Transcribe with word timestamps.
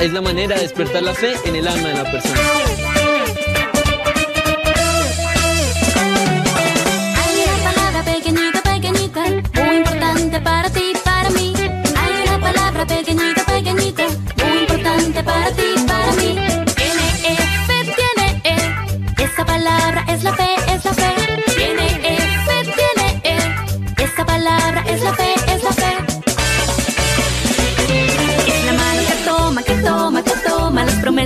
es 0.00 0.12
la 0.12 0.22
manera 0.22 0.56
de 0.56 0.62
despertar 0.62 1.02
la 1.02 1.12
fe 1.14 1.34
en 1.44 1.56
el 1.56 1.68
alma 1.68 1.88
de 1.88 1.94
la 1.94 2.10
persona. 2.10 2.40
Hay 7.20 7.34
una 7.44 7.70
palabra 7.70 8.02
pequeñita, 8.04 8.62
pequeñita, 8.62 9.22
muy 9.62 9.76
importante 9.76 10.40
para 10.40 10.70
ti, 10.70 10.92
para 11.04 11.30
mí. 11.30 11.52
Hay 12.00 12.28
una 12.28 12.40
palabra 12.40 12.86
pequeñita, 12.86 13.44
pequeñita, 13.44 14.04
muy 14.42 14.58
importante 14.60 15.22
para 15.22 15.50
ti, 15.52 15.68
para 15.86 16.12
mí. 16.12 16.38
Fe, 17.66 17.94
tiene 17.96 18.40
E. 18.44 19.22
Esa 19.22 19.44
palabra 19.44 20.04
es 20.08 20.22
la 20.22 20.32
fe, 20.34 20.49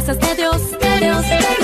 promesas 0.05 0.19
de 0.19 0.35
Dios, 0.37 0.71
de 0.73 0.99
Dios. 1.01 1.64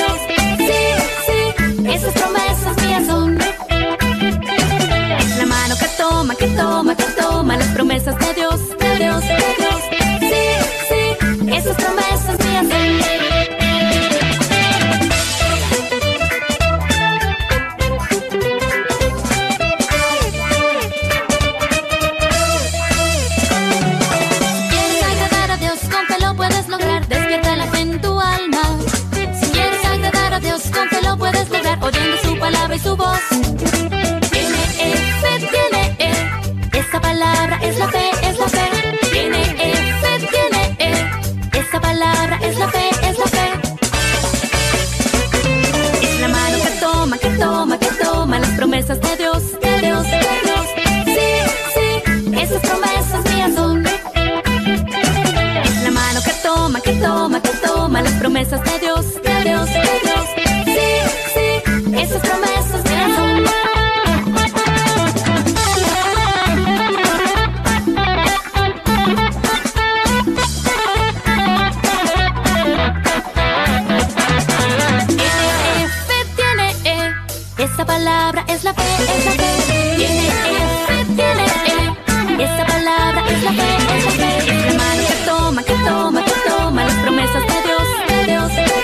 Toma, 85.86 86.24
toma, 86.46 86.84
las 86.84 86.94
promesas 87.02 87.42
de 87.46 87.62
Dios, 87.62 87.82
de 88.08 88.24
Dios, 88.32 88.48
de 88.56 88.64
Dios. 88.64 88.76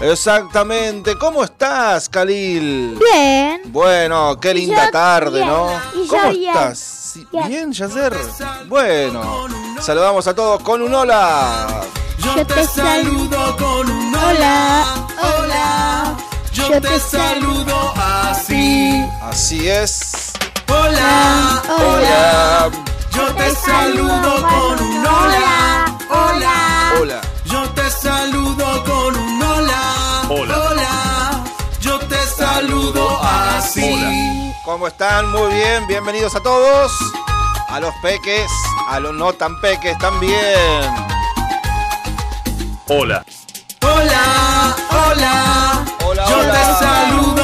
Exactamente, 0.00 1.16
¿cómo 1.18 1.42
estás, 1.42 2.08
Khalil? 2.08 2.96
Bien. 3.00 3.62
Bueno, 3.66 4.38
qué 4.40 4.54
linda 4.54 4.84
Yo 4.86 4.90
tarde, 4.92 5.38
bien. 5.40 5.48
¿no? 5.48 5.68
¿Cómo 6.08 6.30
bien. 6.30 6.50
estás? 6.50 6.97
Sí, 7.10 7.26
Bien. 7.32 7.48
Bien, 7.48 7.72
Yacer. 7.72 8.14
Bueno, 8.66 9.46
saludamos 9.80 10.26
a 10.26 10.34
todos 10.34 10.62
con 10.62 10.82
un 10.82 10.92
hola. 10.94 11.80
Yo 12.18 12.46
te 12.46 12.66
saludo 12.66 13.56
con 13.56 13.90
un 13.90 14.14
hola. 14.14 15.06
Hola. 15.18 16.16
Yo 16.52 16.78
te 16.82 17.00
saludo 17.00 17.94
así. 17.96 19.02
Así 19.22 19.70
es. 19.70 20.32
Hola, 20.68 21.62
Hola. 21.78 22.70
yo 23.10 23.34
te 23.36 23.54
saludo 23.54 24.46
con 24.46 24.86
un 24.86 25.06
hola. 25.06 25.98
Hola, 26.10 26.92
Hola. 27.00 27.20
yo 27.46 27.70
te 27.70 27.90
saludo 27.90 28.84
con 28.84 29.16
un 29.16 29.42
hola. 29.42 30.26
Hola, 30.28 31.44
yo 31.80 31.98
te 32.00 32.18
saludo 32.36 33.18
así. 33.22 34.47
¿Cómo 34.68 34.86
están? 34.86 35.30
Muy 35.30 35.50
bien, 35.54 35.86
bienvenidos 35.86 36.34
a 36.34 36.40
todos. 36.42 36.92
A 37.70 37.80
los 37.80 37.94
peques, 38.02 38.50
a 38.90 39.00
los 39.00 39.14
no 39.14 39.32
tan 39.32 39.58
peques 39.62 39.96
también. 39.96 40.34
Hola. 42.86 43.24
Hola, 43.80 44.76
hola, 44.90 45.84
Hola, 46.04 46.28
yo 46.28 46.38
hola. 46.40 46.52
te 46.52 46.84
saludo 46.84 47.37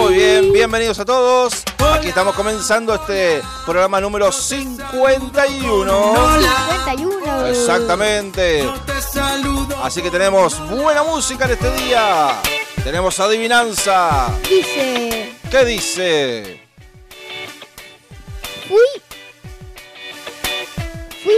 Muy 0.00 0.14
bien, 0.14 0.52
bienvenidos 0.52 1.00
a 1.00 1.04
todos. 1.04 1.64
Aquí 1.92 2.08
estamos 2.08 2.36
comenzando 2.36 2.94
este 2.94 3.42
programa 3.66 4.00
número 4.00 4.30
51. 4.30 6.14
51. 6.86 7.46
Exactamente. 7.48 8.64
Así 9.82 10.00
que 10.00 10.08
tenemos 10.08 10.56
buena 10.70 11.02
música 11.02 11.46
en 11.46 11.50
este 11.50 11.72
día. 11.82 12.40
Tenemos 12.84 13.18
adivinanza. 13.18 14.28
Dice, 14.48 15.34
¿Qué 15.50 15.64
dice? 15.64 16.62
fui, 18.68 19.02
fui 21.24 21.34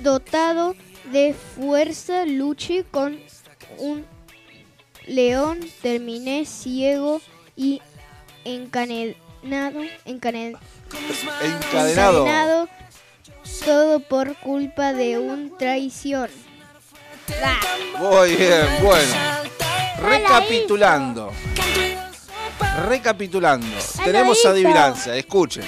dotado 0.00 0.76
de 1.10 1.34
fuerza, 1.56 2.24
luché 2.26 2.84
con 2.84 3.18
un 3.78 4.06
león, 5.04 5.58
terminé 5.82 6.46
ciego 6.46 7.20
y 7.56 7.80
encadenado, 8.44 9.80
Encadenado. 10.04 10.58
encadenado, 11.44 12.68
todo 13.64 14.00
por 14.00 14.36
culpa 14.36 14.92
de 14.92 15.18
un 15.18 15.56
traición. 15.58 16.30
Muy 17.98 18.36
bien, 18.36 18.66
bueno. 18.82 19.14
Recapitulando. 20.00 21.32
Recapitulando. 22.86 23.66
Tenemos 24.04 24.44
adivinanza, 24.44 25.16
escuchen. 25.16 25.64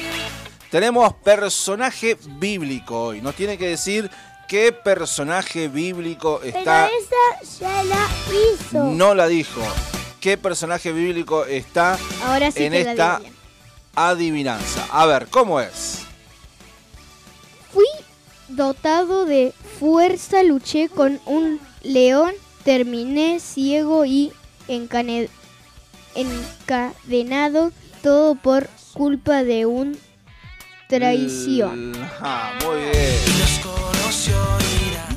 Tenemos 0.71 1.15
personaje 1.15 2.17
bíblico 2.27 3.05
hoy. 3.07 3.21
Nos 3.21 3.35
tiene 3.37 3.57
que 3.57 3.69
decir 3.69 4.11
qué 4.49 4.73
personaje 4.73 5.69
bíblico 5.69 6.41
está. 6.43 6.89
esa 6.89 7.61
ya 7.61 7.83
la 7.85 8.09
hizo. 8.33 8.85
No 8.85 9.15
la 9.15 9.29
dijo. 9.29 9.61
¿Qué 10.25 10.39
personaje 10.39 10.91
bíblico 10.91 11.45
está 11.45 11.99
Ahora 12.25 12.51
sí 12.51 12.65
en 12.65 12.73
esta 12.73 13.21
adivinanza? 13.95 14.87
A 14.91 15.05
ver, 15.05 15.27
¿cómo 15.29 15.61
es? 15.61 15.99
Fui 17.71 17.85
dotado 18.49 19.27
de 19.27 19.53
fuerza, 19.79 20.43
luché 20.43 20.89
con 20.89 21.21
un 21.27 21.61
león, 21.83 22.33
terminé 22.65 23.39
ciego 23.39 24.07
y 24.07 24.33
encane- 24.67 25.29
encadenado, 26.15 27.71
todo 28.03 28.35
por 28.35 28.71
culpa 28.95 29.45
de 29.45 29.67
un 29.67 29.99
traición. 30.89 31.93
Ah, 32.23 32.55
muy 32.65 32.81
bien. 32.81 33.15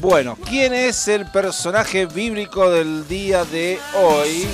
Bueno, 0.02 0.38
¿quién 0.50 0.74
es 0.74 1.08
el 1.08 1.32
personaje 1.32 2.08
bíblico 2.08 2.70
del 2.70 3.08
día 3.08 3.46
de 3.46 3.80
hoy? 3.96 4.46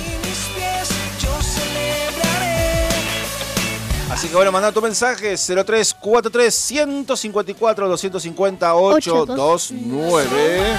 Así 4.14 4.28
que 4.28 4.36
bueno, 4.36 4.52
manda 4.52 4.70
tu 4.70 4.80
mensaje 4.80 5.34
0343 5.36 6.54
154 6.54 7.88
250 7.88 8.74
829 8.76 10.76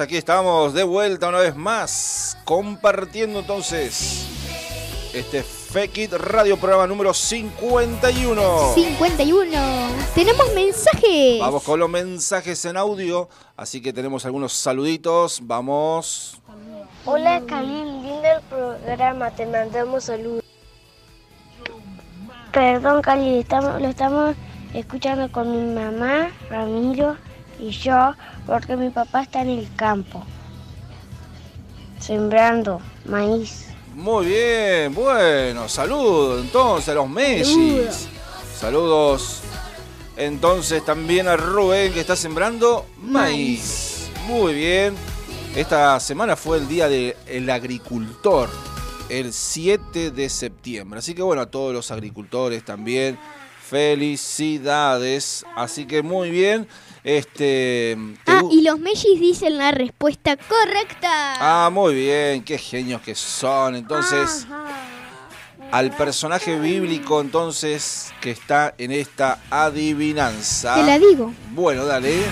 Aquí 0.00 0.16
estamos 0.16 0.72
de 0.72 0.82
vuelta 0.82 1.28
una 1.28 1.38
vez 1.38 1.54
más, 1.54 2.38
compartiendo 2.44 3.40
entonces 3.40 4.26
este 5.12 5.42
Fekit 5.42 6.12
Radio 6.14 6.56
programa 6.56 6.86
número 6.86 7.12
51. 7.12 8.74
51. 8.74 9.50
Tenemos 10.14 10.54
mensajes. 10.54 11.40
Vamos 11.40 11.62
con 11.62 11.78
los 11.78 11.90
mensajes 11.90 12.64
en 12.64 12.76
audio, 12.76 13.28
así 13.56 13.82
que 13.82 13.92
tenemos 13.92 14.24
algunos 14.24 14.52
saluditos, 14.54 15.40
vamos. 15.42 16.40
Hola 17.04 17.42
Khalil, 17.46 18.02
lindo 18.02 18.22
el 18.24 18.42
programa, 18.42 19.30
te 19.32 19.46
mandamos 19.46 20.04
saludos. 20.04 20.44
Perdón 22.52 23.02
Khalil, 23.02 23.40
estamos, 23.40 23.80
lo 23.80 23.88
estamos 23.88 24.34
escuchando 24.72 25.30
con 25.30 25.50
mi 25.50 25.74
mamá, 25.74 26.30
Ramiro 26.48 27.16
y 27.60 27.70
yo, 27.70 28.14
porque 28.46 28.76
mi 28.76 28.90
papá 28.90 29.22
está 29.22 29.42
en 29.42 29.50
el 29.50 29.68
campo, 29.76 30.24
sembrando 31.98 32.80
maíz. 33.04 33.66
Muy 33.94 34.26
bien, 34.26 34.94
bueno, 34.94 35.68
saludos 35.68 36.42
entonces 36.42 36.88
a 36.88 36.94
los 36.94 37.08
Messi. 37.08 37.82
Saludos 38.58 39.40
entonces 40.16 40.84
también 40.84 41.28
a 41.28 41.36
Rubén 41.36 41.92
que 41.92 42.00
está 42.00 42.14
sembrando 42.14 42.86
maíz. 43.02 44.10
Muy 44.26 44.54
bien. 44.54 44.94
Esta 45.56 45.98
semana 45.98 46.36
fue 46.36 46.58
el 46.58 46.68
Día 46.68 46.88
del 46.88 47.50
Agricultor, 47.50 48.48
el 49.08 49.32
7 49.32 50.12
de 50.12 50.28
septiembre. 50.28 51.00
Así 51.00 51.14
que 51.14 51.22
bueno, 51.22 51.42
a 51.42 51.46
todos 51.46 51.72
los 51.72 51.90
agricultores 51.90 52.64
también, 52.64 53.18
felicidades. 53.68 55.44
Así 55.56 55.86
que 55.86 56.02
muy 56.02 56.30
bien. 56.30 56.68
Este, 57.02 57.96
¿te 58.24 58.32
Ah, 58.32 58.42
y 58.50 58.62
los 58.62 58.78
Mellis 58.78 59.18
dicen 59.18 59.56
la 59.56 59.70
respuesta 59.70 60.36
correcta. 60.36 61.34
Ah, 61.40 61.70
muy 61.70 61.94
bien, 61.94 62.44
qué 62.44 62.58
genios 62.58 63.00
que 63.00 63.14
son. 63.14 63.74
Entonces, 63.74 64.46
al 65.70 65.90
personaje 65.92 66.58
bíblico 66.58 67.20
entonces 67.20 68.12
que 68.20 68.30
está 68.30 68.74
en 68.76 68.92
esta 68.92 69.38
adivinanza. 69.50 70.74
Te 70.74 70.82
la 70.82 70.98
digo. 70.98 71.32
Bueno, 71.52 71.84
dale. 71.86 72.22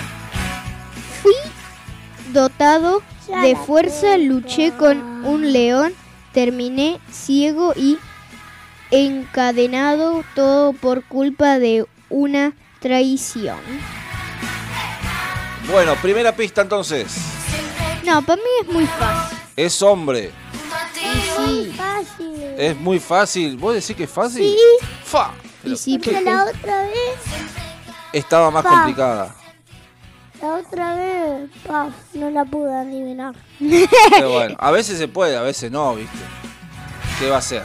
Fui 1.23 1.33
dotado 2.31 3.01
de 3.41 3.55
fuerza, 3.55 4.17
luché 4.17 4.71
con 4.71 5.25
un 5.25 5.51
león, 5.51 5.93
terminé 6.33 6.99
ciego 7.11 7.73
y 7.75 7.97
encadenado, 8.91 10.23
todo 10.35 10.73
por 10.73 11.03
culpa 11.03 11.59
de 11.59 11.85
una 12.09 12.53
traición. 12.79 13.59
Bueno, 15.71 15.95
primera 16.01 16.35
pista 16.35 16.61
entonces. 16.61 17.15
No, 18.05 18.21
para 18.23 18.37
mí 18.37 18.49
es 18.61 18.67
muy 18.73 18.85
fácil. 18.87 19.37
Es 19.55 19.81
hombre. 19.81 20.31
Sí, 21.35 21.73
Es 22.57 22.75
muy 22.77 22.99
fácil. 22.99 23.57
¿Vos 23.57 23.75
decís 23.75 23.95
que 23.95 24.03
es 24.03 24.09
fácil? 24.09 24.43
Sí. 24.43 24.57
Fa. 25.05 25.31
y 25.63 25.99
Pero 25.99 26.19
¿qué? 26.19 26.23
porque- 26.25 26.35
otra 26.59 26.81
vez, 26.83 26.93
Estaba 28.13 28.49
más 28.51 28.65
complicada. 28.65 29.35
la 30.41 30.47
otra 30.55 30.95
vez, 30.95 31.49
pa, 31.67 31.89
no 32.13 32.29
la 32.31 32.45
pude 32.45 32.73
adivinar. 32.73 33.35
Pero 34.11 34.31
bueno, 34.31 34.55
a 34.59 34.71
veces 34.71 34.97
se 34.97 35.07
puede, 35.07 35.37
a 35.37 35.41
veces 35.41 35.69
no, 35.71 35.95
¿viste? 35.95 36.17
¿Qué 37.19 37.29
va 37.29 37.37
a 37.37 37.41
ser? 37.41 37.63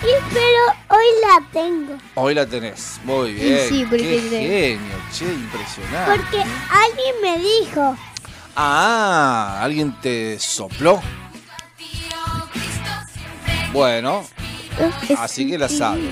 Pero 0.00 0.98
hoy 0.98 1.04
la 1.22 1.50
tengo, 1.52 1.98
Hoy 2.14 2.34
la 2.34 2.46
tenés. 2.46 3.00
Muy 3.04 3.32
bien. 3.34 3.68
sí, 3.68 3.84
porque 3.88 4.02
Qué 4.02 4.78
genio, 4.78 4.96
che, 5.12 5.24
impresionante. 5.26 6.44
alguien 6.70 7.14
me 7.22 7.38
dijo. 7.38 7.96
Ah, 8.56 9.60
¿alguien 9.62 9.94
te 10.00 10.38
sopló? 10.38 11.00
Bueno, 13.72 14.26
así 15.18 15.48
que 15.48 15.58
la 15.58 15.68
sabe. 15.68 16.10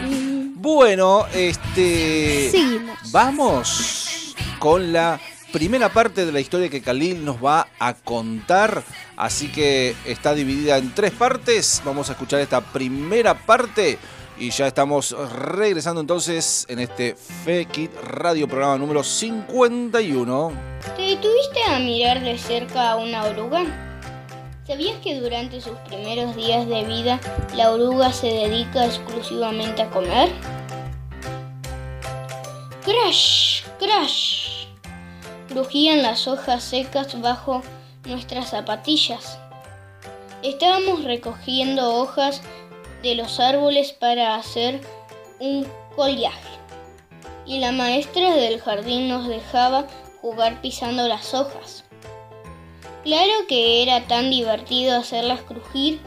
Bueno, 0.54 1.26
este. 1.35 2.50
Seguimos. 2.50 2.99
Vamos 3.11 4.35
con 4.59 4.92
la 4.92 5.21
primera 5.52 5.88
parte 5.88 6.26
de 6.26 6.33
la 6.33 6.40
historia 6.40 6.69
que 6.69 6.83
Khalil 6.83 7.25
nos 7.25 7.43
va 7.45 7.69
a 7.78 7.95
contar. 7.95 8.83
Así 9.17 9.49
que 9.49 9.95
está 10.05 10.35
dividida 10.35 10.78
en 10.78 10.95
tres 10.95 11.12
partes. 11.12 11.83
Vamos 11.85 12.09
a 12.09 12.12
escuchar 12.12 12.40
esta 12.40 12.61
primera 12.61 13.35
parte. 13.35 13.99
Y 14.40 14.50
ya 14.50 14.69
estamos 14.69 15.17
regresando 15.33 16.00
entonces 16.00 16.64
en 16.69 16.78
este 16.78 17.17
Fekit 17.17 17.90
Radio 18.05 18.47
programa 18.47 18.78
número 18.78 19.02
51. 19.02 20.52
¿Te 20.97 21.02
detuviste 21.02 21.62
a 21.67 21.81
mirar 21.81 22.23
de 22.23 22.38
cerca 22.38 22.93
a 22.93 22.97
una 22.97 23.25
oruga? 23.25 23.64
¿Sabías 24.64 25.00
que 25.02 25.19
durante 25.19 25.61
sus 25.61 25.76
primeros 25.88 26.37
días 26.37 26.69
de 26.69 26.85
vida 26.85 27.19
la 27.57 27.73
oruga 27.73 28.12
se 28.12 28.28
dedica 28.28 28.87
exclusivamente 28.87 29.83
a 29.83 29.90
comer? 29.90 30.31
¡Crash! 32.85 33.64
¡Crash! 33.81 34.48
Crujían 35.49 36.02
las 36.02 36.28
hojas 36.28 36.62
secas 36.62 37.21
bajo 37.21 37.62
nuestras 38.05 38.50
zapatillas. 38.50 39.38
Estábamos 40.43 41.05
recogiendo 41.05 41.95
hojas 41.95 42.43
de 43.02 43.14
los 43.14 43.40
árboles 43.40 43.93
para 43.93 44.35
hacer 44.35 44.81
un 45.40 45.67
collaje 45.97 46.59
y 47.47 47.61
la 47.61 47.73
maestra 47.73 48.35
del 48.35 48.61
jardín 48.61 49.09
nos 49.09 49.26
dejaba 49.26 49.87
jugar 50.21 50.61
pisando 50.61 51.09
las 51.09 51.33
hojas. 51.33 51.85
Claro 53.05 53.33
que 53.49 53.83
era 53.83 54.07
tan 54.07 54.31
divertido 54.31 54.99
hacerlas 54.99 55.40
crujir 55.40 55.99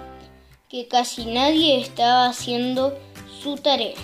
que 0.70 0.88
casi 0.88 1.26
nadie 1.26 1.82
estaba 1.82 2.28
haciendo 2.28 2.96
su 3.42 3.56
tarea. 3.56 3.96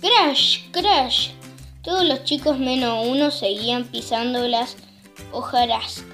¡Crash! 0.00 0.70
¡Crash! 0.70 1.30
Todos 1.82 2.04
los 2.04 2.22
chicos 2.22 2.60
menos 2.60 3.06
uno 3.08 3.32
seguían 3.32 3.84
pisando 3.84 4.46
las 4.46 4.76
hojarascas. 5.32 6.06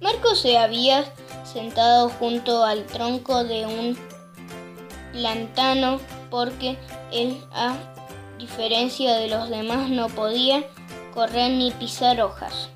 Marco 0.00 0.34
se 0.34 0.58
había 0.58 1.04
sentado 1.44 2.08
junto 2.08 2.64
al 2.64 2.84
tronco 2.86 3.44
de 3.44 3.66
un 3.66 3.96
plantano 5.12 6.00
porque 6.28 6.76
él, 7.12 7.40
a 7.52 7.76
diferencia 8.38 9.14
de 9.14 9.28
los 9.28 9.48
demás, 9.48 9.90
no 9.90 10.08
podía 10.08 10.64
correr 11.14 11.52
ni 11.52 11.70
pisar 11.70 12.20
hojas. 12.20 12.70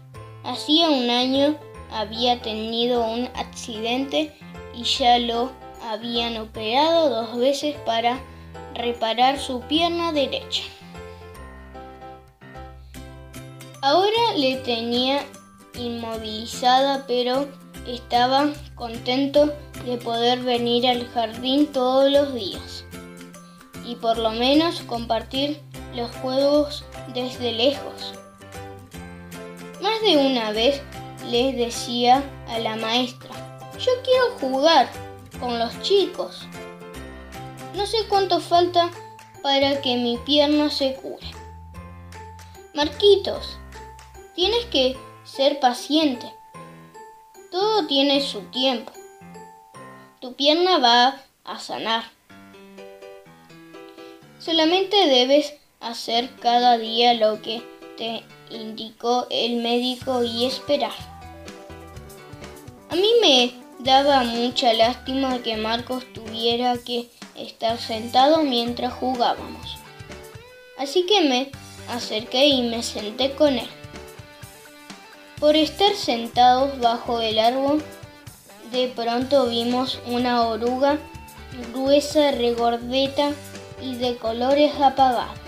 Hacía 0.45 0.89
un 0.89 1.11
año 1.11 1.57
había 1.91 2.41
tenido 2.41 3.05
un 3.05 3.29
accidente 3.35 4.37
y 4.73 4.85
ya 4.85 5.19
lo 5.19 5.51
habían 5.83 6.37
operado 6.37 7.09
dos 7.11 7.37
veces 7.37 7.75
para 7.85 8.21
reparar 8.79 9.39
su 9.39 9.61
pierna 9.63 10.13
derecha. 10.13 10.63
Ahora 13.83 14.35
le 14.37 14.57
tenía 14.57 15.25
inmovilizada, 15.75 17.05
pero 17.07 17.49
estaba 17.87 18.53
contento 18.75 19.53
de 19.85 19.97
poder 19.99 20.41
venir 20.41 20.87
al 20.87 21.07
jardín 21.09 21.67
todos 21.73 22.11
los 22.11 22.35
días 22.35 22.85
y 23.85 23.97
por 23.97 24.19
lo 24.19 24.31
menos 24.31 24.81
compartir 24.83 25.61
los 25.95 26.11
juegos 26.17 26.85
desde 27.15 27.53
lejos. 27.53 28.15
Más 29.81 30.01
de 30.03 30.17
una 30.17 30.51
vez 30.53 30.83
les 31.31 31.57
decía 31.57 32.23
a 32.49 32.59
la 32.59 32.77
maestra, 32.77 33.31
yo 33.79 33.93
quiero 34.05 34.39
jugar 34.41 34.89
con 35.41 35.59
los 35.59 35.81
chicos. 35.83 36.47
No 37.79 37.87
sé 37.87 37.99
cuánto 38.09 38.41
falta 38.41 38.91
para 39.41 39.81
que 39.81 39.95
mi 39.95 40.17
pierna 40.27 40.69
se 40.69 40.97
cure. 40.97 41.29
Marquitos, 42.75 43.57
tienes 44.35 44.65
que 44.65 44.97
ser 45.23 45.61
paciente. 45.61 46.27
Todo 47.53 47.87
tiene 47.87 48.21
su 48.21 48.41
tiempo. 48.51 48.91
Tu 50.21 50.35
pierna 50.35 50.79
va 50.79 51.23
a 51.45 51.61
sanar. 51.61 52.03
Solamente 54.41 54.97
debes 55.07 55.55
hacer 55.79 56.35
cada 56.41 56.79
día 56.79 57.15
lo 57.15 57.41
que 57.43 57.63
te 57.97 58.25
indicó 58.51 59.29
el 59.31 59.63
médico 59.63 60.25
y 60.25 60.47
esperar. 60.47 60.99
A 62.91 62.97
mí 62.97 63.09
me 63.21 63.55
daba 63.79 64.25
mucha 64.25 64.73
lástima 64.73 65.41
que 65.45 65.57
Marcos 65.57 66.13
tuviera 66.13 66.77
que 66.79 67.09
estar 67.41 67.79
sentado 67.79 68.43
mientras 68.43 68.93
jugábamos. 68.93 69.79
Así 70.79 71.07
que 71.07 71.23
me 71.23 71.51
acerqué 71.89 72.47
y 72.47 72.63
me 72.63 72.83
senté 72.83 73.33
con 73.33 73.59
él. 73.59 73.69
Por 75.41 75.57
estar 75.57 75.95
sentados 75.95 76.79
bajo 76.81 77.21
el 77.21 77.39
árbol, 77.39 77.83
de 78.73 78.89
pronto 78.89 79.47
vimos 79.47 80.01
una 80.07 80.47
oruga 80.47 80.99
gruesa, 81.73 82.33
regordeta 82.33 83.33
y 83.83 83.95
de 83.97 84.17
colores 84.17 84.73
apagados. 84.81 85.39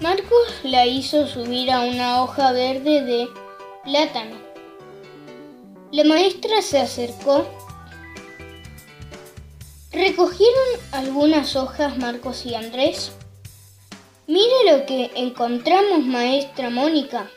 Marcos 0.00 0.48
la 0.64 0.86
hizo 0.86 1.28
subir 1.28 1.70
a 1.70 1.80
una 1.80 2.22
hoja 2.22 2.52
verde 2.52 3.02
de 3.02 3.28
plátano. 3.84 4.36
La 5.92 6.04
maestra 6.04 6.60
se 6.62 6.80
acercó. 6.80 7.46
Recogieron 9.92 10.80
algunas 10.92 11.54
hojas 11.54 11.98
Marcos 11.98 12.46
y 12.46 12.54
Andrés. 12.54 13.12
Mire 14.26 14.72
lo 14.72 14.86
que 14.86 15.10
encontramos, 15.16 16.00
maestra 16.06 16.70
Mónica. 16.70 17.30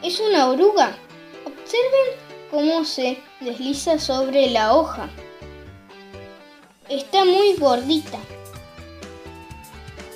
Es 0.00 0.20
una 0.20 0.48
oruga. 0.48 0.96
Observen 1.44 2.16
cómo 2.52 2.84
se 2.84 3.18
desliza 3.40 3.98
sobre 3.98 4.50
la 4.50 4.72
hoja. 4.76 5.10
Está 6.88 7.24
muy 7.24 7.54
gordita. 7.54 8.18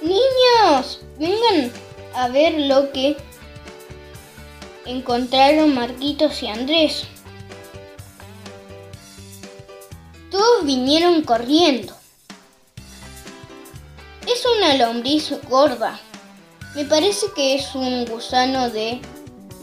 Niños, 0.00 1.00
vengan 1.18 1.72
a 2.14 2.28
ver 2.28 2.54
lo 2.60 2.92
que 2.92 3.16
encontraron 4.86 5.74
Marquitos 5.74 6.40
y 6.44 6.46
Andrés. 6.46 7.08
Todos 10.32 10.64
vinieron 10.64 11.20
corriendo. 11.24 11.94
Es 14.26 14.46
una 14.56 14.74
lombriz 14.76 15.30
gorda. 15.50 16.00
Me 16.74 16.86
parece 16.86 17.26
que 17.36 17.54
es 17.54 17.74
un 17.74 18.06
gusano 18.06 18.70
de 18.70 19.02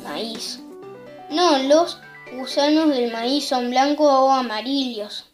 maíz. 0.04 0.60
No, 1.32 1.58
los 1.58 1.98
gusanos 2.38 2.90
del 2.90 3.12
maíz 3.12 3.48
son 3.48 3.72
blancos 3.72 4.12
o 4.12 4.30
amarillos. 4.30 5.26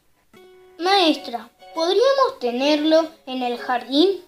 Maestra, 0.80 1.50
¿podríamos 1.74 2.40
tenerlo 2.40 3.10
en 3.26 3.44
el 3.44 3.58
jardín? 3.58 4.22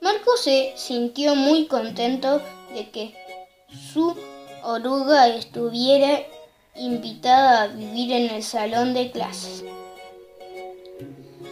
Marco 0.00 0.38
se 0.38 0.72
sintió 0.74 1.34
muy 1.34 1.66
contento 1.66 2.40
de 2.72 2.90
que 2.90 3.14
su 3.92 4.16
oruga 4.62 5.28
estuviera 5.28 6.22
invitada 6.76 7.62
a 7.62 7.66
vivir 7.68 8.12
en 8.12 8.30
el 8.30 8.42
salón 8.42 8.94
de 8.94 9.10
clases. 9.10 9.64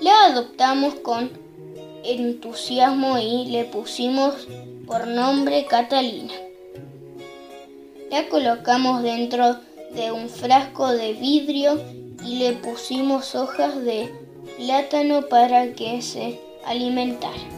La 0.01 0.27
adoptamos 0.27 0.95
con 0.97 1.31
entusiasmo 2.05 3.19
y 3.19 3.47
le 3.47 3.65
pusimos 3.65 4.47
por 4.87 5.07
nombre 5.07 5.67
Catalina. 5.67 6.33
La 8.11 8.29
colocamos 8.29 9.03
dentro 9.03 9.57
de 9.95 10.13
un 10.13 10.29
frasco 10.29 10.89
de 10.89 11.13
vidrio 11.15 11.83
y 12.25 12.37
le 12.37 12.53
pusimos 12.53 13.35
hojas 13.35 13.85
de 13.85 14.13
plátano 14.57 15.23
para 15.29 15.73
que 15.73 16.01
se 16.01 16.41
alimentara. 16.65 17.58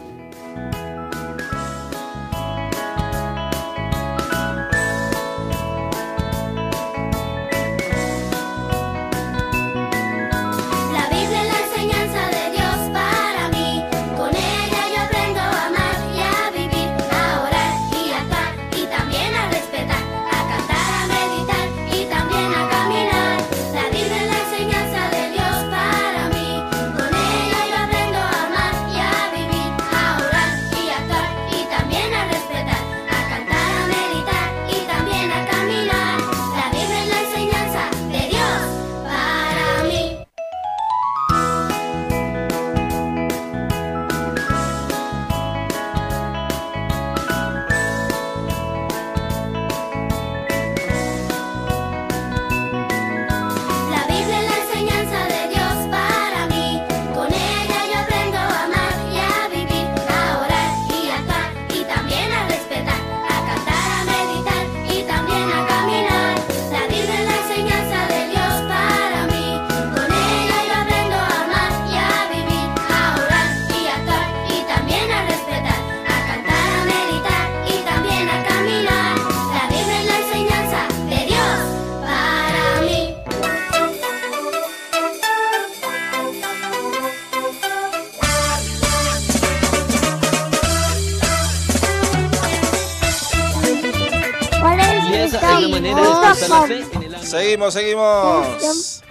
Seguimos, 97.23 97.75
seguimos. 97.75 99.03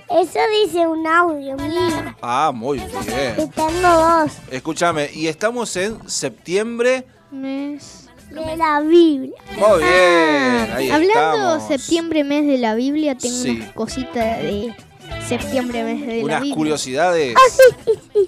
Eso 0.10 0.40
dice 0.64 0.88
un 0.88 1.06
audio 1.08 1.58
mío. 1.58 2.16
Ah, 2.22 2.52
muy 2.54 2.78
bien. 2.78 2.90
Y 3.38 3.48
tengo 3.50 3.82
dos. 3.82 4.32
Escúchame, 4.50 5.10
y 5.14 5.28
estamos 5.28 5.76
en 5.76 6.10
septiembre. 6.10 7.06
Mes 7.32 8.03
de 8.30 8.58
la 8.58 8.82
Biblia. 8.82 9.34
Muy 9.58 9.80
bien, 9.80 10.72
ahí 10.76 10.90
Hablando 10.90 11.56
estamos. 11.58 11.68
septiembre, 11.68 12.24
mes 12.24 12.46
de 12.48 12.58
la 12.58 12.76
Biblia, 12.76 13.16
tengo 13.18 13.36
Sí. 13.36 13.50
unas 13.52 13.72
cositas 13.74 14.42
de 14.42 14.74
septiembre, 15.28 15.84
mes 15.84 16.06
de 16.06 16.18
la 16.18 16.24
Unas 16.26 16.40
Biblia. 16.42 16.56
curiosidades. 16.56 17.36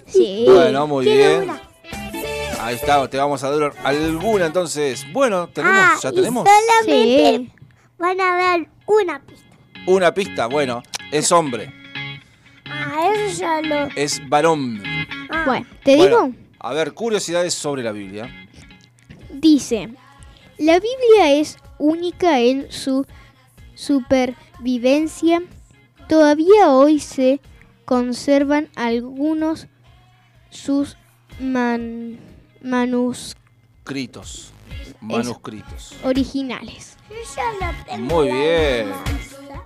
Sí. 0.07 0.45
Bueno, 0.47 0.87
muy 0.87 1.05
Quiero 1.05 1.39
bien. 1.39 1.49
una. 1.49 1.61
Ahí 2.61 2.75
está, 2.75 3.07
te 3.09 3.17
vamos 3.17 3.43
a 3.43 3.49
dar 3.51 3.73
alguna 3.83 4.45
entonces. 4.47 5.05
Bueno, 5.13 5.47
tenemos, 5.49 5.77
Ah, 5.79 5.97
ya 6.01 6.09
y 6.09 6.15
tenemos 6.15 6.47
solamente 6.47 7.37
Sí. 7.37 7.51
van 7.99 8.19
a 8.21 8.35
dar 8.37 8.67
una 8.87 9.21
pista. 9.21 9.45
una 9.87 10.13
pista. 10.13 10.45
Bueno, 10.47 10.81
es 11.11 11.31
hombre, 11.31 11.71
Ah, 12.65 13.11
eso 13.13 13.39
ya 13.39 13.61
lo. 13.61 13.87
es 13.95 14.21
varón. 14.29 14.81
Ah, 15.29 15.43
Bueno, 15.45 15.65
te 15.83 15.95
Bueno, 15.97 16.27
digo, 16.27 16.39
A 16.59 16.73
ver, 16.73 16.93
curiosidades 16.93 17.53
sobre 17.53 17.83
la 17.83 17.91
Biblia. 17.91 18.44
Dice, 19.39 19.89
la 20.57 20.73
Biblia 20.79 21.33
es 21.33 21.57
única 21.77 22.39
en 22.39 22.71
su 22.71 23.05
supervivencia. 23.73 25.41
Todavía 26.07 26.69
hoy 26.71 26.99
se 26.99 27.39
conservan 27.85 28.69
algunos 28.75 29.67
sus 30.49 30.97
man- 31.39 32.17
manuscritos 32.61 34.51
manuscritos. 35.01 35.93
originales. 36.03 36.97
yo 37.09 37.15
ya 37.35 37.67
lo 37.71 37.85
tengo. 37.85 38.15
Muy 38.15 38.31
bien. 38.31 38.91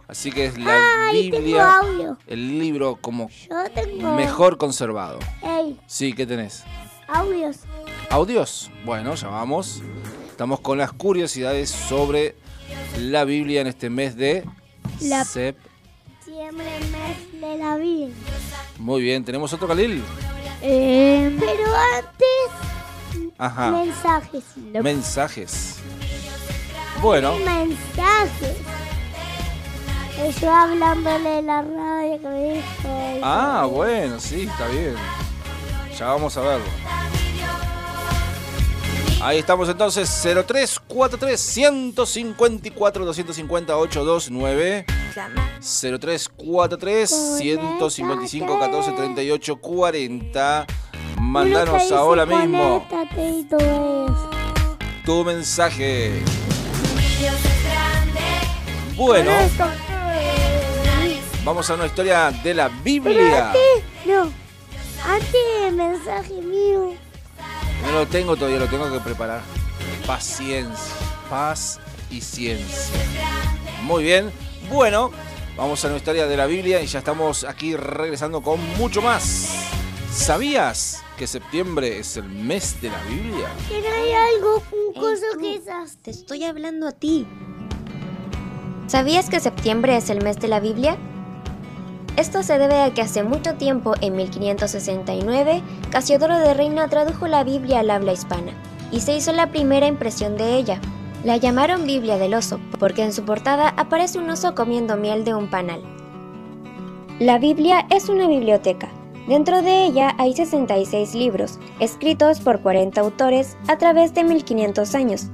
Así 0.07 0.31
que 0.31 0.45
es 0.45 0.57
la 0.57 0.75
tengo 1.11 1.37
Biblia, 1.37 1.77
audio. 1.77 2.17
el 2.27 2.59
libro 2.59 2.97
como 2.99 3.29
Yo 3.29 3.69
tengo. 3.73 4.15
mejor 4.15 4.57
conservado. 4.57 5.19
Ey, 5.43 5.79
Sí, 5.85 6.13
¿qué 6.13 6.25
tenés? 6.25 6.63
audios. 7.07 7.59
Audios. 8.09 8.71
Bueno, 8.85 9.15
ya 9.15 9.27
vamos. 9.27 9.81
Estamos 10.29 10.59
con 10.61 10.77
las 10.77 10.91
curiosidades 10.93 11.69
sobre 11.69 12.35
la 12.97 13.23
Biblia 13.25 13.61
en 13.61 13.67
este 13.67 13.89
mes 13.89 14.15
de 14.15 14.43
La- 15.01 15.23
sep- 15.23 15.55
Siempre 16.23 16.65
mes 16.91 17.41
de 17.41 17.57
la 17.57 17.75
Biblia. 17.77 18.15
Muy 18.77 19.01
bien, 19.01 19.23
¿tenemos 19.25 19.51
otro 19.53 19.67
Khalil? 19.67 20.03
Eh, 20.61 21.35
Pero 21.39 21.63
antes, 21.97 23.31
Ajá. 23.37 23.71
mensajes. 23.71 24.43
Mensajes. 24.57 25.75
Bueno, 27.01 27.35
Mensajes. 27.37 28.57
Yo 30.41 30.53
hablándole 30.53 31.29
de 31.29 31.41
la 31.43 31.61
radio 31.61 32.19
que 32.21 32.27
me 32.27 32.53
dijo. 32.55 33.19
ah, 33.23 33.65
bueno, 33.71 34.19
sí, 34.19 34.41
está 34.51 34.67
bien. 34.67 34.95
Ya 35.97 36.07
vamos 36.07 36.35
a 36.35 36.41
verlo. 36.41 36.65
Ahí 39.21 39.39
estamos 39.39 39.67
entonces, 39.67 40.09
0343 40.23 41.39
154 41.39 43.05
250 43.05 43.77
829 43.77 44.85
0343 45.59 47.09
155 47.37 48.59
14 48.59 48.91
38 48.93 49.55
40 49.57 50.65
Mandanos 51.19 51.91
ahora 51.91 52.25
mismo 52.25 52.87
tu 55.03 55.25
mensaje. 55.25 56.23
Bueno, 58.95 59.31
vamos 61.43 61.69
a 61.69 61.73
una 61.73 61.87
historia 61.87 62.31
de 62.43 62.53
la 62.53 62.69
Biblia. 62.69 63.51
No, 64.05 64.31
antes 65.03 65.73
mensaje 65.73 66.33
mío. 66.41 67.08
No 67.83 67.91
lo 67.91 68.07
tengo 68.07 68.35
todavía, 68.35 68.59
lo 68.59 68.67
tengo 68.67 68.91
que 68.91 68.99
preparar. 68.99 69.41
Paciencia, 70.05 70.95
paz 71.29 71.79
y 72.09 72.21
ciencia. 72.21 72.95
Muy 73.83 74.03
bien, 74.03 74.31
bueno, 74.69 75.11
vamos 75.55 75.83
a 75.83 75.87
una 75.87 75.97
historia 75.97 76.27
de 76.27 76.37
la 76.37 76.45
Biblia 76.45 76.81
y 76.81 76.87
ya 76.87 76.99
estamos 76.99 77.43
aquí 77.43 77.75
regresando 77.75 78.41
con 78.41 78.59
mucho 78.77 79.01
más. 79.01 79.49
¿Sabías 80.11 81.03
que 81.17 81.27
septiembre 81.27 81.99
es 81.99 82.17
el 82.17 82.27
mes 82.29 82.81
de 82.81 82.89
la 82.89 83.01
Biblia? 83.03 83.47
Que 83.67 83.81
no 83.81 83.95
hay 83.95 84.13
algo, 84.13 84.63
un 84.71 84.93
coso 84.93 85.25
que 85.39 85.55
esas. 85.55 85.97
Te 85.97 86.11
estoy 86.11 86.43
hablando 86.45 86.87
a 86.87 86.91
ti. 86.91 87.27
¿Sabías 88.87 89.29
que 89.29 89.39
septiembre 89.39 89.97
es 89.97 90.09
el 90.09 90.23
mes 90.23 90.39
de 90.39 90.47
la 90.47 90.59
Biblia? 90.59 90.97
Esto 92.19 92.43
se 92.43 92.59
debe 92.59 92.81
a 92.81 92.93
que 92.93 93.01
hace 93.01 93.23
mucho 93.23 93.53
tiempo, 93.55 93.93
en 94.01 94.17
1569, 94.17 95.61
Casiodoro 95.89 96.37
de 96.37 96.53
Reina 96.53 96.89
tradujo 96.89 97.27
la 97.27 97.45
Biblia 97.45 97.79
al 97.79 97.89
habla 97.89 98.11
hispana 98.11 98.51
y 98.91 98.99
se 98.99 99.15
hizo 99.15 99.31
la 99.31 99.51
primera 99.51 99.87
impresión 99.87 100.35
de 100.35 100.55
ella. 100.55 100.81
La 101.23 101.37
llamaron 101.37 101.87
Biblia 101.87 102.17
del 102.17 102.33
oso 102.33 102.59
porque 102.77 103.03
en 103.03 103.13
su 103.13 103.23
portada 103.23 103.69
aparece 103.77 104.19
un 104.19 104.29
oso 104.29 104.53
comiendo 104.53 104.97
miel 104.97 105.23
de 105.23 105.33
un 105.33 105.49
panal. 105.49 105.81
La 107.19 107.39
Biblia 107.39 107.87
es 107.89 108.09
una 108.09 108.27
biblioteca. 108.27 108.89
Dentro 109.29 109.61
de 109.61 109.85
ella 109.85 110.13
hay 110.17 110.35
66 110.35 111.15
libros, 111.15 111.57
escritos 111.79 112.41
por 112.41 112.59
40 112.59 112.99
autores 112.99 113.55
a 113.69 113.77
través 113.77 114.13
de 114.13 114.25
1500 114.25 114.93
años, 114.93 115.27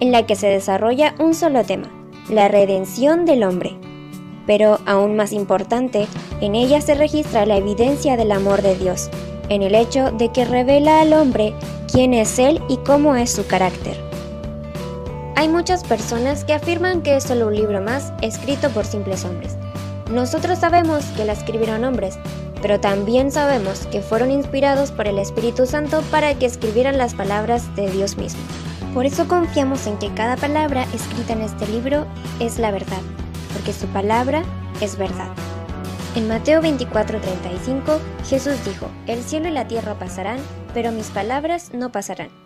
en 0.00 0.10
la 0.10 0.26
que 0.26 0.34
se 0.34 0.48
desarrolla 0.48 1.14
un 1.20 1.34
solo 1.34 1.62
tema, 1.62 1.88
la 2.28 2.48
redención 2.48 3.26
del 3.26 3.44
hombre. 3.44 3.78
Pero 4.46 4.78
aún 4.86 5.16
más 5.16 5.32
importante, 5.32 6.06
en 6.40 6.54
ella 6.54 6.80
se 6.80 6.94
registra 6.94 7.46
la 7.46 7.56
evidencia 7.56 8.16
del 8.16 8.32
amor 8.32 8.62
de 8.62 8.76
Dios, 8.76 9.08
en 9.48 9.62
el 9.62 9.74
hecho 9.74 10.10
de 10.12 10.30
que 10.30 10.44
revela 10.44 11.00
al 11.00 11.12
hombre 11.12 11.54
quién 11.90 12.14
es 12.14 12.38
Él 12.38 12.60
y 12.68 12.78
cómo 12.78 13.14
es 13.14 13.30
su 13.30 13.46
carácter. 13.46 13.96
Hay 15.36 15.48
muchas 15.48 15.82
personas 15.84 16.44
que 16.44 16.54
afirman 16.54 17.02
que 17.02 17.16
es 17.16 17.24
solo 17.24 17.48
un 17.48 17.56
libro 17.56 17.80
más 17.80 18.12
escrito 18.22 18.70
por 18.70 18.84
simples 18.84 19.24
hombres. 19.24 19.56
Nosotros 20.10 20.58
sabemos 20.58 21.04
que 21.16 21.24
la 21.24 21.32
escribieron 21.32 21.84
hombres, 21.84 22.18
pero 22.60 22.78
también 22.78 23.32
sabemos 23.32 23.86
que 23.86 24.02
fueron 24.02 24.30
inspirados 24.30 24.92
por 24.92 25.08
el 25.08 25.18
Espíritu 25.18 25.66
Santo 25.66 26.02
para 26.10 26.34
que 26.34 26.46
escribieran 26.46 26.98
las 26.98 27.14
palabras 27.14 27.74
de 27.76 27.90
Dios 27.90 28.16
mismo. 28.16 28.40
Por 28.94 29.06
eso 29.06 29.26
confiamos 29.26 29.86
en 29.86 29.98
que 29.98 30.12
cada 30.12 30.36
palabra 30.36 30.86
escrita 30.94 31.32
en 31.32 31.40
este 31.40 31.66
libro 31.66 32.06
es 32.40 32.58
la 32.58 32.70
verdad, 32.70 33.00
porque 33.62 33.78
su 33.78 33.86
palabra 33.88 34.42
es 34.80 34.98
verdad. 34.98 35.28
En 36.16 36.26
Mateo 36.26 36.60
24:35 36.60 38.00
Jesús 38.28 38.54
dijo, 38.64 38.90
El 39.06 39.22
cielo 39.22 39.48
y 39.48 39.52
la 39.52 39.68
tierra 39.68 39.94
pasarán, 39.94 40.40
pero 40.74 40.90
mis 40.90 41.10
palabras 41.10 41.70
no 41.72 41.92
pasarán. 41.92 42.41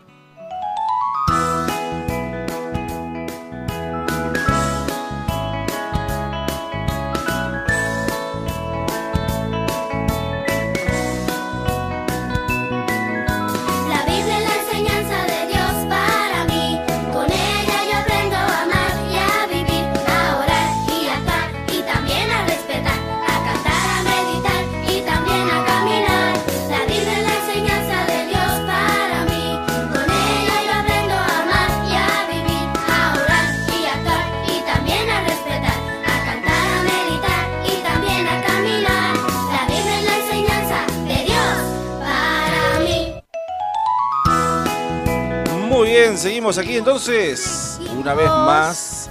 Seguimos 46.27 46.59
aquí 46.59 46.77
entonces. 46.77 47.81
Una 47.97 48.12
vez 48.15 48.27
más. 48.27 49.09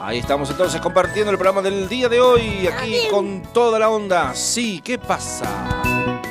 Ahí 0.00 0.18
estamos 0.18 0.48
entonces 0.50 0.80
compartiendo 0.80 1.30
el 1.30 1.36
programa 1.36 1.60
del 1.62 1.88
día 1.88 2.08
de 2.08 2.20
hoy. 2.20 2.66
Aquí 2.66 2.96
con 3.10 3.42
toda 3.52 3.78
la 3.78 3.90
onda. 3.90 4.34
Sí, 4.34 4.80
¿qué 4.82 4.98
pasa? 4.98 5.44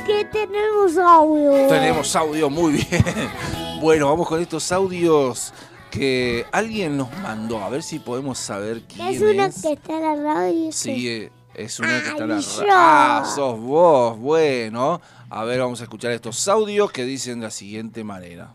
Que 0.08 0.26
tenemos 0.26 0.98
audio. 0.98 1.68
Tenemos 1.68 2.16
audio, 2.16 2.50
muy 2.50 2.74
bien. 2.74 3.06
Bueno, 3.84 4.08
vamos 4.08 4.30
con 4.30 4.42
estos 4.42 4.72
audios 4.72 5.54
que 5.92 6.46
alguien 6.54 6.96
nos 6.98 7.12
mandó. 7.20 7.62
A 7.62 7.68
ver 7.68 7.84
si 7.84 8.00
podemos 8.00 8.40
saber 8.40 8.82
quién 8.88 9.08
Es 9.08 9.18
es. 9.18 9.22
una 9.22 9.50
que 9.50 9.74
está 9.74 9.94
en 9.98 10.02
la 10.02 10.16
radio. 10.34 10.72
Sí, 10.72 11.10
eh, 11.10 11.32
es 11.54 11.80
una 11.82 12.02
que 12.02 12.08
está 12.08 12.24
en 12.24 12.30
la 12.30 12.36
Ay, 12.38 12.42
ra- 12.42 12.66
yo. 12.66 12.72
Ah, 12.72 13.24
sos 13.36 13.60
vos. 13.60 14.18
Bueno, 14.18 15.02
a 15.30 15.44
ver, 15.44 15.60
vamos 15.60 15.82
a 15.82 15.84
escuchar 15.84 16.12
estos 16.14 16.48
audios 16.48 16.94
que 16.94 17.04
dicen 17.04 17.42
de 17.42 17.48
la 17.48 17.52
siguiente 17.52 18.06
manera. 18.06 18.54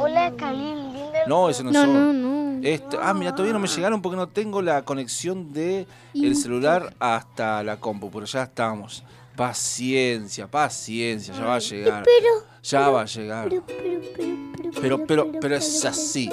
Hola, 0.00 0.32
Khalil, 0.36 0.92
linda. 0.92 1.26
No, 1.26 1.48
ese 1.50 1.62
no, 1.64 1.70
No, 1.70 1.80
son. 1.82 1.92
no, 1.92 2.12
no. 2.12 2.66
Este- 2.66 2.98
ah, 3.00 3.14
mira, 3.14 3.32
todavía 3.34 3.52
no 3.54 3.58
me 3.58 3.68
llegaron 3.68 4.02
porque 4.02 4.16
no 4.16 4.26
tengo 4.28 4.60
la 4.62 4.82
conexión 4.84 5.52
de 5.52 5.86
el 6.14 6.36
celular 6.36 6.94
hasta 6.98 7.62
la 7.62 7.78
compu, 7.78 8.10
pero 8.10 8.26
ya 8.26 8.42
estamos. 8.44 9.02
Paciencia, 9.36 10.46
paciencia, 10.50 11.32
ya 11.34 11.44
va 11.44 11.54
a 11.54 11.58
llegar. 11.58 12.02
Pero, 12.04 12.28
Ya 12.62 12.88
va 12.90 13.02
a 13.02 13.04
llegar. 13.06 13.48
pero, 13.48 13.62
pero, 13.66 14.00
pero, 14.14 14.30
pero, 14.56 14.70
Pero, 14.80 15.06
pero, 15.06 15.32
pero 15.40 15.56
es 15.56 15.84
así. 15.84 16.28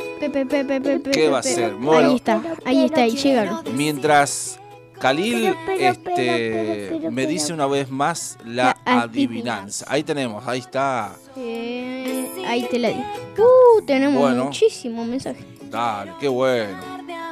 ¿Qué 1.14 1.30
va 1.30 1.40
a 1.40 1.44
ser? 1.44 1.74
Bueno. 1.76 2.10
Ahí 2.10 2.16
está, 2.16 2.42
ahí 2.66 2.84
está, 2.86 3.02
ahí 3.02 3.16
llegaron. 3.16 3.60
Mientras 3.76 4.60
Khalil 5.00 5.42
Pero, 5.42 5.58
pero, 5.66 5.80
este, 5.92 6.04
pero, 6.16 6.98
pero, 7.00 7.12
me 7.12 7.22
pero. 7.24 7.30
dice 7.30 7.54
una 7.54 7.68
vez 7.68 7.90
más 7.90 8.38
la 8.46 8.64
La 8.86 9.02
adivinanza. 9.02 9.04
adivinanza. 9.04 9.86
Ahí 9.90 10.04
tenemos, 10.04 10.46
ahí 10.48 10.60
está. 10.60 11.14
Eh, 11.38 12.30
ahí 12.46 12.68
te 12.70 12.80
la 12.80 12.90
di. 12.90 13.04
Uh, 13.38 13.82
tenemos 13.86 14.20
Bueno. 14.22 14.46
muchísimos 14.46 15.06
mensajes. 15.08 15.46
Dale, 15.70 16.14
qué 16.20 16.28
bueno. 16.28 16.78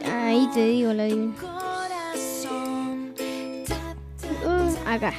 Ahí 0.06 0.48
te 0.54 0.66
digo 0.68 0.94
la 0.94 1.04
adivinanza. 1.04 1.44
Uh, 4.46 4.90
acá. 4.90 5.14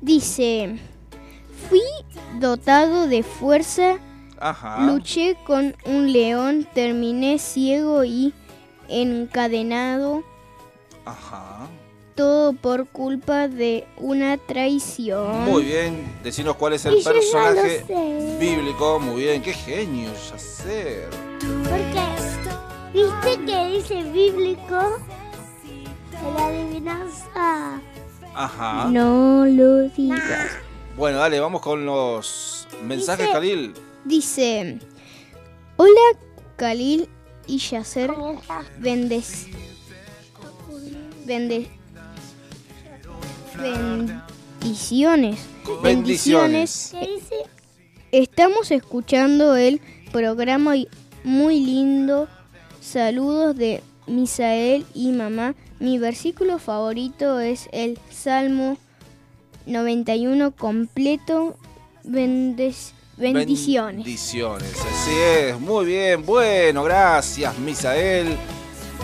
Dice, 0.00 0.78
fui 1.68 1.80
dotado 2.40 3.06
de 3.08 3.22
fuerza, 3.22 3.98
Ajá. 4.40 4.80
luché 4.86 5.36
con 5.46 5.74
un 5.84 6.12
león, 6.12 6.66
terminé 6.74 7.38
ciego 7.38 8.04
y 8.04 8.32
encadenado, 8.88 10.22
Ajá. 11.04 11.68
Todo 12.18 12.52
por 12.52 12.88
culpa 12.88 13.46
de 13.46 13.86
una 13.96 14.36
traición. 14.38 15.44
Muy 15.44 15.62
bien. 15.62 16.18
Decinos 16.24 16.56
cuál 16.56 16.72
es 16.72 16.84
el 16.84 16.94
Y 16.94 16.96
yo 16.96 17.02
ya 17.04 17.10
lo 17.12 17.14
personaje 17.20 17.84
sé. 17.86 18.36
bíblico. 18.40 18.98
Muy 18.98 19.22
bien, 19.22 19.40
qué 19.40 19.52
genio, 19.52 20.10
Yacer. 20.28 21.08
Porque, 21.62 22.02
¿viste 22.92 23.44
que 23.46 23.66
dice 23.68 24.02
bíblico? 24.10 24.98
De 26.10 26.32
la 26.34 26.46
adivinanza. 26.48 27.80
Ajá. 28.34 28.88
No 28.90 29.44
lo 29.46 29.88
digas. 29.90 30.50
Bueno, 30.96 31.18
dale, 31.18 31.38
vamos 31.38 31.60
con 31.62 31.86
los 31.86 32.66
mensajes, 32.82 33.26
Dice- 33.26 33.32
Khalil. 33.32 33.74
Dice, 34.04 34.78
hola 35.76 36.18
Khalil 36.56 37.08
y 37.46 37.58
Yasser, 37.58 38.12
Comienza. 38.12 38.64
bendes, 38.80 39.46
bende- 41.24 41.68
bendiciones. 43.58 45.40
Bendiciones. 45.82 46.94
Estamos 48.12 48.70
escuchando 48.70 49.56
el 49.56 49.80
programa 50.12 50.74
muy 51.24 51.60
lindo. 51.60 52.28
Saludos 52.80 53.56
de 53.56 53.82
Misael 54.06 54.86
y 54.94 55.12
mamá. 55.12 55.54
Mi 55.78 55.98
versículo 55.98 56.58
favorito 56.58 57.40
es 57.40 57.68
el 57.72 57.98
Salmo 58.10 58.78
91 59.66 60.52
completo 60.52 61.56
bendiciones. 62.02 62.94
Bendiciones, 64.04 64.72
así 64.72 65.10
es. 65.12 65.60
Muy 65.60 65.86
bien, 65.86 66.24
bueno, 66.24 66.82
gracias, 66.84 67.58
Misael. 67.58 68.36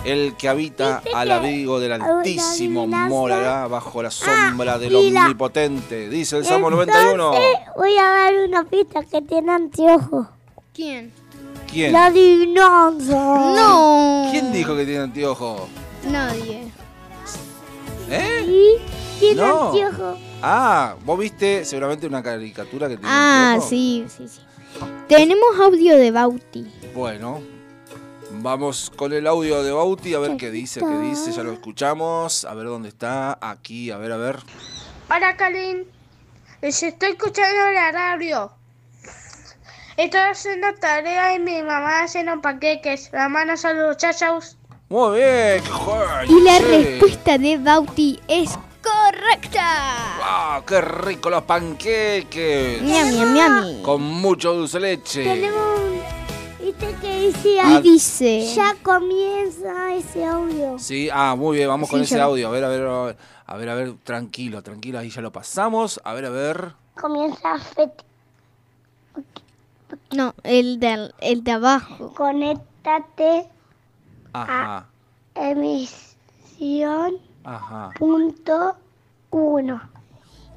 El 0.04 0.36
que 0.36 0.48
habita 0.50 1.02
al 1.14 1.30
abrigo 1.30 1.80
del 1.80 1.92
Altísimo 1.92 2.82
adivinanza? 2.82 3.08
mora 3.08 3.66
bajo 3.68 4.02
la 4.02 4.10
sombra 4.10 4.78
del 4.78 4.94
Omnipotente. 4.94 6.10
Dice 6.10 6.36
el 6.38 6.44
Salmo 6.44 6.68
91. 6.70 7.10
Entonces, 7.34 7.58
voy 7.76 7.96
a 7.96 8.02
dar 8.02 8.34
una 8.46 8.64
pista 8.64 9.02
que 9.02 9.22
tiene 9.22 9.50
anteojos. 9.52 10.26
¿Quién? 10.74 11.10
¿Quién? 11.70 11.92
La 11.92 12.06
adivinanza. 12.06 13.14
No. 13.14 14.28
¿Quién 14.30 14.52
dijo 14.52 14.76
que 14.76 14.84
tiene 14.84 15.00
anteojos? 15.04 15.62
Nadie. 16.10 16.70
¿Eh? 18.10 18.42
Sí, 18.44 18.76
tiene 19.20 19.40
No. 19.42 19.66
anteojos. 19.70 20.18
Ah, 20.42 20.96
vos 21.04 21.18
viste 21.18 21.64
seguramente 21.64 22.06
una 22.06 22.22
caricatura 22.22 22.88
que 22.88 22.96
tiene 22.98 23.10
Ah, 23.10 23.52
anteojos? 23.52 23.70
sí, 23.70 24.04
sí, 24.14 24.28
sí. 24.28 24.40
Tenemos 25.08 25.46
audio 25.62 25.96
de 25.96 26.10
Bauti. 26.10 26.66
Bueno, 26.94 27.40
vamos 28.44 28.92
con 28.94 29.14
el 29.14 29.26
audio 29.26 29.62
de 29.62 29.72
Bauti 29.72 30.12
a 30.12 30.18
ver 30.18 30.36
qué 30.36 30.50
dice, 30.50 30.80
qué 30.80 30.98
dice. 30.98 31.32
Ya 31.32 31.42
lo 31.42 31.52
escuchamos. 31.52 32.44
A 32.44 32.54
ver 32.54 32.66
dónde 32.66 32.90
está. 32.90 33.38
Aquí, 33.40 33.90
a 33.90 33.96
ver, 33.96 34.12
a 34.12 34.18
ver. 34.18 34.38
Hola, 35.10 35.36
Kalin. 35.36 35.84
Les 36.60 36.82
estoy 36.82 37.12
escuchando 37.12 37.66
en 37.68 37.74
la 37.74 37.90
radio. 37.90 38.52
Estoy 39.96 40.20
haciendo 40.20 40.74
tarea 40.74 41.34
y 41.34 41.38
mi 41.40 41.62
mamá 41.62 42.02
haciendo 42.02 42.40
panqueques. 42.40 43.10
Mamá, 43.12 43.44
no 43.44 43.56
saludos, 43.56 43.96
chao, 43.96 44.12
chao. 44.12 44.40
Muy 44.90 45.18
bien, 45.18 45.62
genio, 45.64 46.38
Y 46.38 46.44
la 46.44 46.58
sí. 46.58 46.64
respuesta 46.64 47.38
de 47.38 47.56
Bauti 47.58 48.20
es 48.28 48.50
correcta. 48.82 49.62
¡Ah, 49.62 50.62
qué 50.66 50.80
rico 50.80 51.30
los 51.30 51.42
panqueques! 51.44 52.82
Miami, 52.82 53.24
miami. 53.24 53.82
Con 53.82 54.02
mucho 54.02 54.52
dulce 54.52 54.78
de 54.78 54.96
leche. 54.96 55.24
Tenemos. 55.24 56.13
¿Viste 56.64 56.96
que 56.98 57.20
dice? 57.26 57.60
Ah. 57.60 57.78
Y 57.78 57.82
dice. 57.82 58.54
Ya 58.54 58.74
comienza 58.82 59.94
ese 59.94 60.24
audio. 60.24 60.78
Sí, 60.78 61.10
ah, 61.12 61.34
muy 61.36 61.58
bien, 61.58 61.68
vamos 61.68 61.90
con 61.90 62.00
ese 62.00 62.18
audio. 62.18 62.48
A 62.48 62.50
ver, 62.50 62.64
a 62.64 62.68
ver, 62.68 62.86
a 62.86 63.02
ver, 63.02 63.16
a 63.46 63.56
ver, 63.56 63.68
a 63.68 63.74
ver, 63.74 63.94
tranquilo, 64.02 64.62
tranquilo, 64.62 64.98
ahí 64.98 65.10
ya 65.10 65.20
lo 65.20 65.30
pasamos. 65.30 66.00
A 66.04 66.14
ver, 66.14 66.24
a 66.24 66.30
ver. 66.30 66.72
Comienza 66.98 67.58
Fet. 67.58 68.02
No, 70.16 70.34
el 70.42 70.80
de, 70.80 71.12
el 71.20 71.44
de 71.44 71.52
abajo. 71.52 72.14
Conéctate 72.14 73.46
Ajá, 74.32 74.86
emisión 75.34 77.18
ajá. 77.44 77.90
punto 77.98 78.76
uno. 79.30 79.82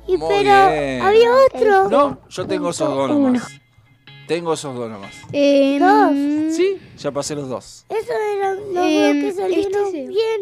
Y 0.08 0.16
Muy 0.16 0.30
pero 0.30 0.70
bien. 0.70 1.02
había 1.02 1.30
otro. 1.48 1.90
No, 1.90 2.18
yo 2.30 2.48
tengo 2.48 2.70
esos 2.70 2.96
dos 2.96 3.10
nomás. 3.10 3.60
Tengo 4.28 4.54
esos 4.54 4.76
dos 4.76 4.90
nomás. 4.90 5.14
Em, 5.32 5.80
Dos. 5.80 6.56
Sí, 6.56 6.78
ya 6.98 7.12
pasé 7.12 7.36
los 7.36 7.48
dos. 7.50 7.86
Eso 7.90 8.12
eran 8.38 8.58
los 8.74 8.86
Em, 8.86 9.22
dos 9.22 9.36
que 9.36 9.42
salieron 9.42 9.86
este 9.86 9.92
se- 9.92 10.08
bien. 10.08 10.42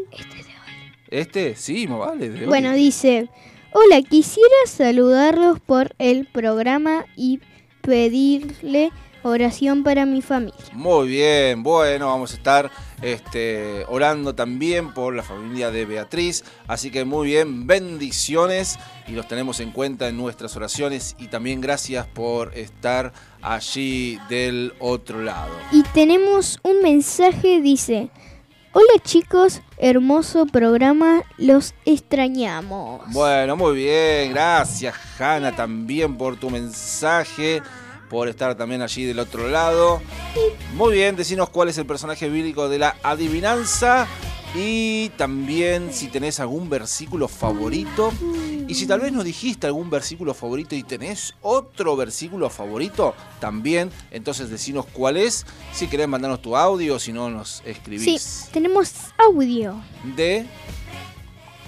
Este, 1.09 1.55
sí, 1.55 1.87
me 1.87 1.95
vale. 1.97 2.29
de 2.29 2.45
Bueno, 2.47 2.71
hoy. 2.71 2.77
dice, 2.77 3.29
hola, 3.73 4.01
quisiera 4.01 4.49
saludarlos 4.67 5.59
por 5.59 5.93
el 5.99 6.25
programa 6.25 7.05
y 7.15 7.39
pedirle 7.81 8.91
oración 9.23 9.83
para 9.83 10.05
mi 10.05 10.21
familia. 10.21 10.55
Muy 10.73 11.07
bien, 11.07 11.61
bueno, 11.63 12.07
vamos 12.07 12.33
a 12.33 12.37
estar 12.37 12.71
este, 13.01 13.85
orando 13.87 14.35
también 14.35 14.93
por 14.93 15.15
la 15.15 15.23
familia 15.23 15.71
de 15.71 15.85
Beatriz. 15.85 16.43
Así 16.67 16.91
que 16.91 17.05
muy 17.05 17.27
bien, 17.27 17.67
bendiciones 17.67 18.77
y 19.07 19.11
los 19.11 19.27
tenemos 19.27 19.59
en 19.59 19.71
cuenta 19.71 20.07
en 20.07 20.17
nuestras 20.17 20.55
oraciones 20.55 21.15
y 21.19 21.27
también 21.27 21.61
gracias 21.61 22.07
por 22.07 22.57
estar 22.57 23.13
allí 23.41 24.19
del 24.29 24.73
otro 24.79 25.21
lado. 25.21 25.53
Y 25.71 25.83
tenemos 25.93 26.59
un 26.63 26.81
mensaje, 26.81 27.61
dice, 27.61 28.09
hola 28.73 29.01
chicos, 29.03 29.61
hermoso 29.77 30.45
programa, 30.45 31.23
los 31.37 31.73
extrañamos. 31.85 33.01
Bueno, 33.11 33.55
muy 33.55 33.75
bien, 33.75 34.31
gracias 34.31 34.95
Hanna 35.19 35.55
también 35.55 36.17
por 36.17 36.37
tu 36.37 36.49
mensaje, 36.49 37.61
por 38.09 38.27
estar 38.27 38.55
también 38.55 38.81
allí 38.81 39.03
del 39.05 39.19
otro 39.19 39.47
lado. 39.47 40.01
Muy 40.75 40.93
bien, 40.93 41.15
decinos 41.15 41.49
cuál 41.49 41.69
es 41.69 41.77
el 41.77 41.85
personaje 41.85 42.29
bíblico 42.29 42.69
de 42.69 42.79
la 42.79 42.95
adivinanza 43.03 44.07
y 44.57 45.09
también 45.17 45.91
si 45.93 46.07
tenés 46.07 46.39
algún 46.39 46.69
versículo 46.69 47.27
favorito. 47.27 48.13
Y 48.67 48.73
si 48.75 48.87
tal 48.87 49.01
vez 49.01 49.11
no 49.11 49.23
dijiste 49.23 49.67
algún 49.67 49.89
versículo 49.89 50.33
favorito 50.33 50.75
y 50.75 50.83
tenés 50.83 51.33
otro 51.41 51.95
versículo 51.97 52.49
favorito, 52.49 53.13
también, 53.39 53.91
entonces 54.11 54.49
decinos 54.49 54.85
cuál 54.93 55.17
es. 55.17 55.45
Si 55.73 55.87
querés 55.87 56.07
mandarnos 56.07 56.41
tu 56.41 56.55
audio, 56.55 56.97
si 56.99 57.11
no 57.11 57.29
nos 57.29 57.57
Sí, 57.65 57.69
escribís. 57.71 58.49
tenemos 58.53 58.91
audio 59.17 59.75
De 60.15 60.45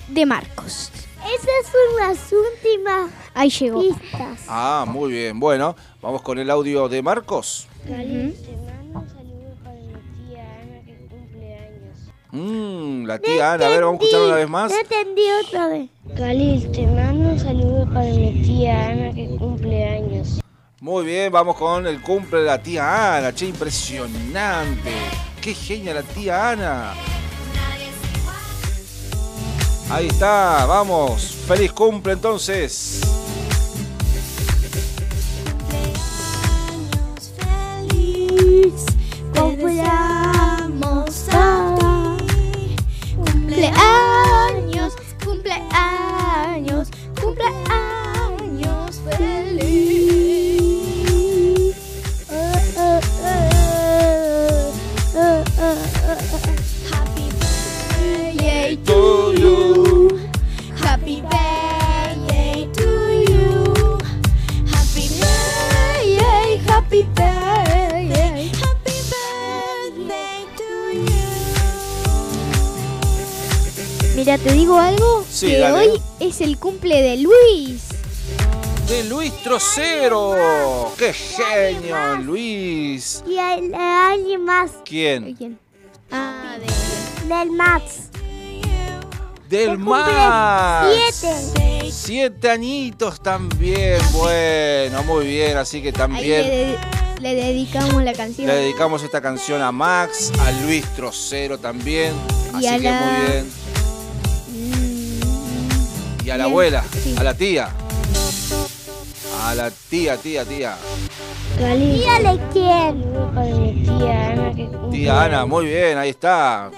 de 0.07 0.25
Marcos. 0.25 0.89
Esas 1.25 1.71
son 1.71 2.07
las 2.07 2.31
últimas 2.31 3.11
Ahí 3.33 3.49
llegó. 3.49 3.81
pistas. 3.81 4.41
Ah, 4.47 4.85
muy 4.87 5.11
bien. 5.11 5.39
Bueno, 5.39 5.75
vamos 6.01 6.21
con 6.21 6.37
el 6.39 6.49
audio 6.49 6.87
de 6.89 7.01
Marcos. 7.01 7.67
Galín, 7.85 8.33
te 8.43 8.51
mando 8.55 8.99
un 8.99 9.09
saludo 9.09 9.55
para 9.63 9.75
mi 9.75 9.93
tía 10.27 10.43
Ana 10.61 10.85
que 10.85 11.07
cumple 11.09 11.55
años. 11.57 11.97
Mmm, 12.31 13.05
la 13.05 13.19
tía 13.19 13.53
Ana. 13.53 13.65
A 13.65 13.69
ver, 13.69 13.83
vamos 13.83 13.99
a 14.01 14.03
escuchar 14.05 14.25
una 14.27 14.35
vez 14.35 14.49
más. 14.49 14.71
No 14.71 14.77
entendí 14.79 15.21
otra 15.45 15.67
vez. 15.67 15.89
Galil, 16.15 16.71
te 16.71 16.87
mando 16.87 17.29
un 17.29 17.39
saludo 17.39 17.85
para 17.93 18.05
mi 18.05 18.41
tía 18.43 18.87
Ana 18.87 19.13
que 19.13 19.35
cumple 19.37 19.85
años. 19.89 20.39
Muy 20.79 21.05
bien, 21.05 21.31
vamos 21.31 21.55
con 21.57 21.85
el 21.87 22.01
cumple 22.01 22.39
de 22.39 22.45
la 22.45 22.61
tía 22.61 23.17
Ana. 23.17 23.33
Che, 23.33 23.47
impresionante. 23.47 24.91
Qué 25.41 25.53
genia 25.53 25.93
la 25.93 26.03
tía 26.03 26.51
Ana. 26.51 26.93
Ahí 29.89 30.07
está, 30.07 30.65
vamos. 30.65 31.33
Feliz 31.47 31.71
cumple 31.71 32.11
entonces. 32.13 32.99
Feliz 37.89 38.85
cumpleaños 39.33 41.29
a 41.31 41.75
ti. 42.19 42.75
Cumpleaños, 43.15 44.93
cumpleaños, 45.23 46.89
cumpleaños 47.21 49.01
feliz. 49.17 50.57
Oh, 52.29 52.35
oh, 52.77 52.99
oh. 55.15 55.37
Happy 56.91 57.29
birthday 57.39 58.75
To 58.85 59.16
digo 74.67 74.79
algo 74.79 75.25
Sí, 75.31 75.47
que 75.47 75.57
dale. 75.59 75.91
hoy 75.91 76.01
es 76.19 76.41
el 76.41 76.57
cumple 76.59 77.01
de 77.01 77.17
Luis. 77.17 77.83
De 78.89 79.03
Luis 79.05 79.31
Trocero. 79.41 80.91
Qué 80.97 81.13
genio, 81.13 82.15
Luis. 82.17 83.23
Y 83.25 83.37
hay 83.37 83.71
alguien 83.73 84.43
más 84.43 84.71
¿Quién? 84.83 85.33
¿Quién? 85.35 85.57
Ah, 86.11 86.57
de 86.59 87.33
del 87.35 87.51
Max. 87.51 87.83
Del 89.49 89.77
Max. 89.77 90.87
siete. 91.15 91.91
Siete 91.91 92.49
añitos 92.49 93.21
también. 93.23 93.99
Bueno, 94.11 95.01
muy 95.03 95.27
bien. 95.27 95.55
Así 95.55 95.81
que 95.81 95.87
Ahí 95.89 95.93
también 95.93 96.43
le, 96.43 96.49
de- 96.49 96.77
le 97.21 97.35
dedicamos 97.35 98.03
la 98.03 98.11
canción. 98.13 98.47
le 98.47 98.53
dedicamos 98.55 99.01
esta 99.03 99.21
canción 99.21 99.61
a 99.61 99.71
Max, 99.71 100.31
a 100.41 100.51
Luis 100.63 100.85
Trocero 100.95 101.57
también. 101.57 102.13
Y 102.53 102.57
Así 102.57 102.67
a 102.67 102.77
que 102.77 102.83
la- 102.83 102.99
muy 103.01 103.31
bien. 103.31 103.51
Y 106.27 106.29
a 106.29 106.35
la 106.37 106.43
abuela, 106.43 106.83
sí. 106.91 107.15
a 107.17 107.23
la 107.23 107.33
tía. 107.33 107.69
A 109.45 109.55
la 109.55 109.71
tía, 109.71 110.17
tía, 110.17 110.43
tía. 110.43 110.77
Saludo 111.57 113.31
para 113.33 113.55
mi 113.55 113.85
tía 113.85 114.31
Ana 114.33 114.53
que 114.53 114.69
Tía 114.91 115.23
Ana, 115.23 115.45
muy 115.45 115.67
bien, 115.67 115.97
ahí 115.97 116.09
está. 116.09 116.69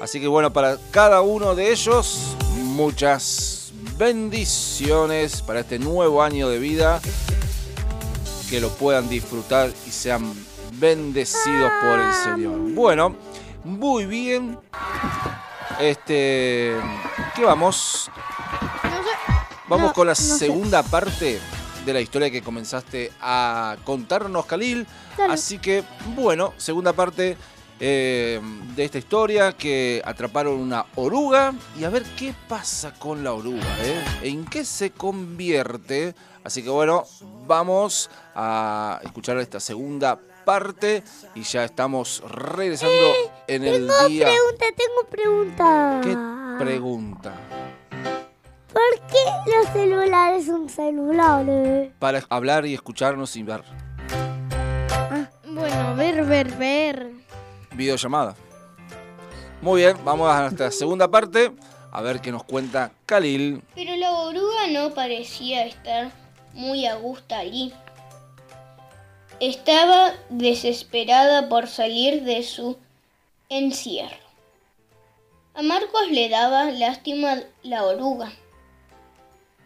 Así 0.00 0.20
que 0.20 0.28
bueno, 0.28 0.52
para 0.52 0.78
cada 0.92 1.20
uno 1.20 1.56
de 1.56 1.72
ellos, 1.72 2.36
muchas 2.58 3.72
bendiciones 3.98 5.42
para 5.42 5.58
este 5.58 5.80
nuevo 5.80 6.22
año 6.22 6.48
de 6.48 6.60
vida. 6.60 7.00
Que 8.48 8.60
lo 8.60 8.68
puedan 8.68 9.08
disfrutar 9.08 9.72
y 9.84 9.90
sean 9.90 10.32
bendecidos 10.74 11.72
por 11.82 11.98
el 11.98 12.12
Señor. 12.12 12.56
Bueno, 12.72 13.16
muy 13.64 14.06
bien. 14.06 14.60
Este, 15.80 16.76
¿qué 17.34 17.44
vamos? 17.44 18.08
Vamos 19.68 19.88
No, 19.88 19.92
con 19.94 20.06
la 20.06 20.12
no 20.12 20.16
sé. 20.16 20.38
segunda 20.38 20.82
parte 20.82 21.38
de 21.84 21.92
la 21.92 22.00
historia 22.00 22.30
que 22.30 22.42
comenzaste 22.42 23.12
a 23.20 23.76
contarnos, 23.84 24.46
Khalil. 24.46 24.86
Dale. 25.16 25.34
Así 25.34 25.58
que, 25.58 25.82
bueno, 26.14 26.52
segunda 26.56 26.92
parte 26.92 27.36
eh, 27.80 28.40
de 28.76 28.84
esta 28.84 28.98
historia 28.98 29.52
que 29.56 30.00
atraparon 30.04 30.54
una 30.60 30.86
oruga 30.96 31.52
y 31.78 31.84
a 31.84 31.90
ver 31.90 32.04
qué 32.16 32.34
pasa 32.48 32.92
con 32.94 33.24
la 33.24 33.32
oruga, 33.32 33.66
¿eh? 33.84 34.04
¿En 34.22 34.44
qué 34.44 34.64
se 34.64 34.90
convierte? 34.92 36.14
Así 36.44 36.62
que 36.62 36.70
bueno, 36.70 37.04
vamos 37.46 38.10
a 38.34 39.00
escuchar 39.04 39.38
esta 39.38 39.58
segunda 39.60 40.18
parte 40.44 41.02
y 41.36 41.42
ya 41.42 41.64
estamos 41.64 42.22
regresando 42.28 43.12
en 43.46 43.64
el 43.64 43.86
Tengo 43.86 44.08
día. 44.08 44.26
pregunta, 44.26 44.64
tengo 44.76 45.08
pregunta. 45.10 46.00
¿Qué 46.02 46.64
pregunta? 46.64 47.32
¿Por 48.72 49.06
qué 49.06 49.50
los 49.50 49.68
celulares 49.72 50.46
son 50.46 50.68
celulares? 50.68 51.90
Para 51.98 52.22
hablar 52.28 52.64
y 52.66 52.74
escucharnos 52.74 53.30
sin 53.30 53.46
ver. 53.46 53.62
Bueno, 55.46 55.94
ver, 55.94 56.24
ver, 56.24 56.52
ver. 56.56 57.10
Videollamada. 57.74 58.34
Muy 59.60 59.82
bien, 59.82 59.96
vamos 60.04 60.28
a 60.30 60.40
nuestra 60.42 60.70
segunda 60.70 61.08
parte. 61.08 61.52
A 61.92 62.00
ver 62.00 62.20
qué 62.20 62.32
nos 62.32 62.44
cuenta 62.44 62.92
Khalil. 63.04 63.62
Pero 63.74 63.94
la 63.96 64.10
oruga 64.12 64.66
no 64.70 64.94
parecía 64.94 65.66
estar 65.66 66.10
muy 66.54 66.86
a 66.86 66.96
gusto 66.96 67.34
allí. 67.34 67.72
Estaba 69.40 70.12
desesperada 70.30 71.48
por 71.48 71.66
salir 71.66 72.22
de 72.22 72.42
su 72.42 72.78
encierro. 73.48 74.16
A 75.54 75.62
Marcos 75.62 76.08
le 76.10 76.30
daba 76.30 76.70
lástima 76.70 77.42
la 77.62 77.84
oruga. 77.84 78.32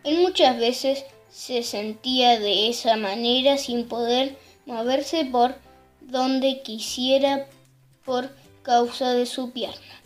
Él 0.07 0.21
muchas 0.21 0.57
veces 0.57 1.05
se 1.29 1.65
sentía 1.65 2.39
de 2.39 2.69
esa 2.69 2.97
manera 2.97 3.59
sin 3.59 3.89
poder 3.89 4.39
moverse 4.65 5.25
por 5.25 5.57
donde 6.01 6.63
quisiera 6.63 7.49
por 8.05 8.31
causa 8.63 9.15
de 9.15 9.27
su 9.27 9.51
pierna. 9.51 10.01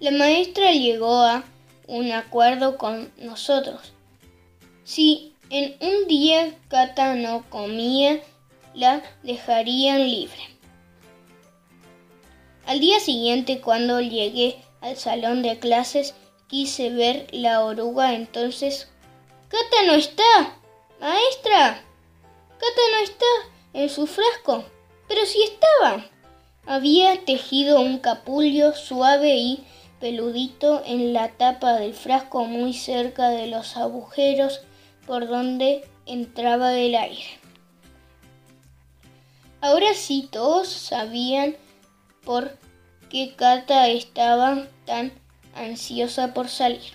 La 0.00 0.12
maestra 0.12 0.72
llegó 0.72 1.14
a 1.14 1.44
un 1.86 2.10
acuerdo 2.10 2.78
con 2.78 3.12
nosotros. 3.18 3.92
Si 4.84 5.34
en 5.50 5.76
un 5.80 6.08
día 6.08 6.54
Cata 6.68 7.14
no 7.14 7.44
comía, 7.50 8.18
la 8.72 9.02
dejarían 9.22 10.08
libre. 10.08 10.40
Al 12.64 12.80
día 12.80 12.98
siguiente, 12.98 13.60
cuando 13.60 14.00
llegué 14.00 14.56
al 14.80 14.96
salón 14.96 15.42
de 15.42 15.58
clases, 15.58 16.14
quise 16.54 16.88
ver 16.90 17.26
la 17.32 17.64
oruga, 17.64 18.14
entonces... 18.14 18.88
¡Cata 19.48 19.82
no 19.86 19.94
está! 19.94 20.56
¡Maestra! 21.00 21.82
Cata 22.50 22.82
no 22.92 22.98
está 23.02 23.26
en 23.72 23.90
su 23.90 24.06
frasco. 24.06 24.64
Pero 25.08 25.26
sí 25.26 25.42
estaba. 25.42 26.06
Había 26.64 27.24
tejido 27.24 27.80
un 27.80 27.98
capullo 27.98 28.72
suave 28.72 29.34
y 29.34 29.66
peludito 29.98 30.80
en 30.86 31.12
la 31.12 31.30
tapa 31.30 31.72
del 31.72 31.92
frasco 31.92 32.44
muy 32.44 32.72
cerca 32.72 33.30
de 33.30 33.48
los 33.48 33.76
agujeros 33.76 34.60
por 35.08 35.26
donde 35.26 35.84
entraba 36.06 36.72
el 36.72 36.94
aire. 36.94 37.40
Ahora 39.60 39.92
sí 39.94 40.28
todos 40.30 40.68
sabían 40.68 41.56
por 42.24 42.56
qué 43.10 43.34
Cata 43.34 43.88
estaba 43.88 44.68
tan 44.86 45.23
ansiosa 45.54 46.34
por 46.34 46.48
salir. 46.48 46.92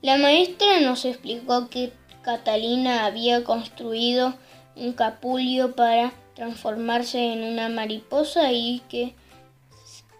La 0.00 0.16
maestra 0.16 0.80
nos 0.80 1.04
explicó 1.04 1.68
que 1.68 1.92
Catalina 2.22 3.04
había 3.04 3.44
construido 3.44 4.34
un 4.74 4.92
capullo 4.92 5.76
para 5.76 6.12
transformarse 6.34 7.32
en 7.32 7.44
una 7.44 7.68
mariposa 7.68 8.50
y 8.52 8.82
que 8.88 9.14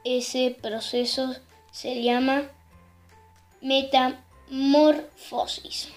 ese 0.05 0.57
proceso 0.61 1.35
se 1.70 2.02
llama 2.02 2.42
metamorfosis. 3.61 5.88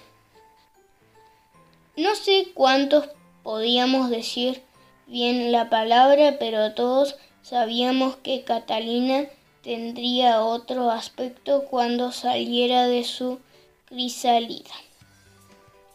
No 1.98 2.16
sé 2.16 2.48
cuántos 2.54 3.10
podíamos 3.44 4.10
decir 4.10 4.64
bien 5.08 5.52
la 5.52 5.70
palabra, 5.70 6.38
pero 6.40 6.74
todos 6.74 7.18
sabíamos 7.42 8.16
que 8.18 8.44
Catalina 8.44 9.26
tendría 9.66 10.44
otro 10.44 10.92
aspecto 10.92 11.66
cuando 11.66 12.12
saliera 12.12 12.86
de 12.86 13.04
su 13.04 13.40
crisálida. 13.86 14.76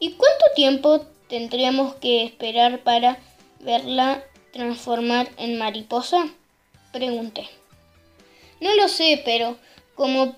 ¿Y 0.01 0.15
cuánto 0.15 0.45
tiempo 0.57 1.07
tendríamos 1.29 1.95
que 1.95 2.25
esperar 2.25 2.81
para 2.81 3.19
verla 3.61 4.25
transformar 4.53 5.29
en 5.37 5.57
mariposa? 5.57 6.29
Pregunté. 6.93 7.49
No 8.61 8.75
lo 8.75 8.89
sé, 8.89 9.23
pero 9.25 9.57
como 9.95 10.35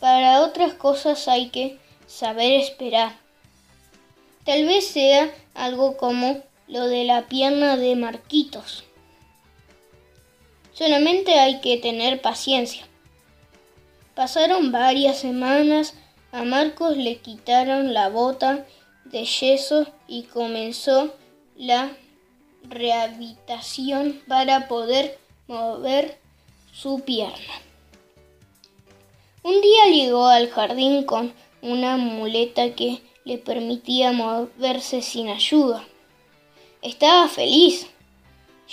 para 0.00 0.40
otras 0.40 0.72
cosas 0.72 1.28
hay 1.28 1.50
que 1.50 1.78
saber 2.06 2.54
esperar. 2.54 3.12
Tal 4.46 4.64
vez 4.64 4.86
sea 4.86 5.30
algo 5.52 5.98
como 5.98 6.40
lo 6.68 6.88
de 6.88 7.04
la 7.04 7.28
pierna 7.28 7.76
de 7.76 7.96
Marquitos. 7.96 8.84
Solamente 10.82 11.38
hay 11.38 11.60
que 11.60 11.76
tener 11.76 12.20
paciencia. 12.20 12.84
Pasaron 14.16 14.72
varias 14.72 15.20
semanas, 15.20 15.94
a 16.32 16.42
Marcos 16.42 16.96
le 16.96 17.18
quitaron 17.18 17.94
la 17.94 18.08
bota 18.08 18.66
de 19.04 19.24
yeso 19.24 19.86
y 20.08 20.24
comenzó 20.24 21.14
la 21.56 21.92
rehabilitación 22.64 24.20
para 24.26 24.66
poder 24.66 25.20
mover 25.46 26.18
su 26.72 26.98
pierna. 27.02 27.54
Un 29.44 29.60
día 29.60 29.84
llegó 29.86 30.26
al 30.26 30.50
jardín 30.50 31.04
con 31.04 31.32
una 31.60 31.96
muleta 31.96 32.74
que 32.74 33.02
le 33.24 33.38
permitía 33.38 34.10
moverse 34.10 35.00
sin 35.00 35.28
ayuda. 35.28 35.84
Estaba 36.82 37.28
feliz. 37.28 37.86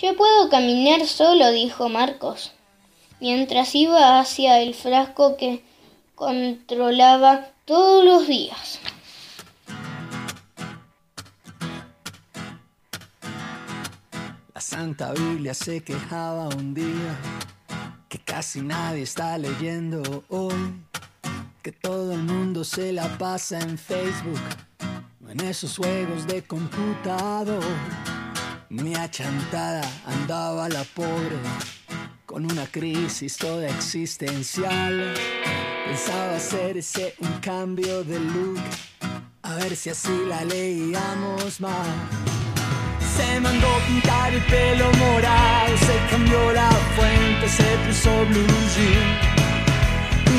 Ya 0.01 0.13
puedo 0.13 0.49
caminar 0.49 1.05
solo, 1.05 1.51
dijo 1.51 1.89
Marcos, 1.89 2.53
mientras 3.19 3.75
iba 3.75 4.21
hacia 4.21 4.61
el 4.61 4.73
frasco 4.73 5.35
que 5.35 5.61
controlaba 6.15 7.47
todos 7.65 8.05
los 8.05 8.25
días. 8.25 8.79
La 14.53 14.61
Santa 14.61 15.11
Biblia 15.11 15.53
se 15.53 15.83
quejaba 15.83 16.47
un 16.47 16.73
día 16.73 17.19
que 18.07 18.19
casi 18.19 18.61
nadie 18.61 19.01
está 19.01 19.37
leyendo 19.37 20.23
hoy, 20.29 20.81
que 21.61 21.73
todo 21.73 22.13
el 22.13 22.23
mundo 22.23 22.63
se 22.63 22.93
la 22.93 23.17
pasa 23.17 23.59
en 23.59 23.77
Facebook, 23.77 24.39
o 25.25 25.29
en 25.29 25.41
esos 25.41 25.75
juegos 25.75 26.25
de 26.25 26.41
computador. 26.41 28.18
Muy 28.71 28.93
achantada 28.93 29.81
andaba 30.05 30.69
la 30.69 30.83
pobre, 30.83 31.39
con 32.27 32.45
una 32.45 32.67
crisis 32.67 33.35
toda 33.35 33.67
existencial. 33.67 35.15
Pensaba 35.87 36.35
hacerse 36.35 37.15
un 37.17 37.39
cambio 37.39 38.03
de 38.03 38.19
look, 38.19 38.59
a 39.41 39.55
ver 39.55 39.75
si 39.75 39.89
así 39.89 40.15
la 40.27 40.45
leíamos 40.45 41.59
más. 41.59 41.87
Se 43.17 43.39
mandó 43.39 43.67
pintar 43.87 44.35
el 44.35 44.41
pelo 44.43 44.85
morado, 44.93 45.75
se 45.75 46.11
cambió 46.11 46.53
la 46.53 46.69
fuente, 46.95 47.49
se 47.49 47.77
puso 47.87 48.11
blue 48.27 48.45
jean. 48.75 49.17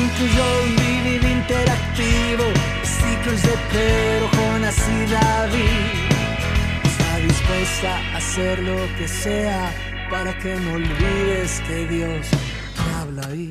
Incluyó 0.03 0.63
un 0.63 0.75
DVD 0.77 1.31
interactivo, 1.31 2.45
ciclos 2.81 3.41
de 3.41 3.57
Pedro, 3.73 4.29
Jonas 4.37 4.77
y 4.87 5.11
David. 5.11 6.10
Está 7.61 7.97
dispuesta 7.97 7.97
a 8.13 8.17
hacer 8.17 8.59
lo 8.63 8.97
que 8.97 9.07
sea 9.07 9.71
para 10.09 10.35
que 10.39 10.55
no 10.55 10.73
olvides 10.73 11.61
que 11.67 11.87
Dios 11.87 12.27
te 12.29 12.95
habla 12.95 13.27
ahí. 13.27 13.49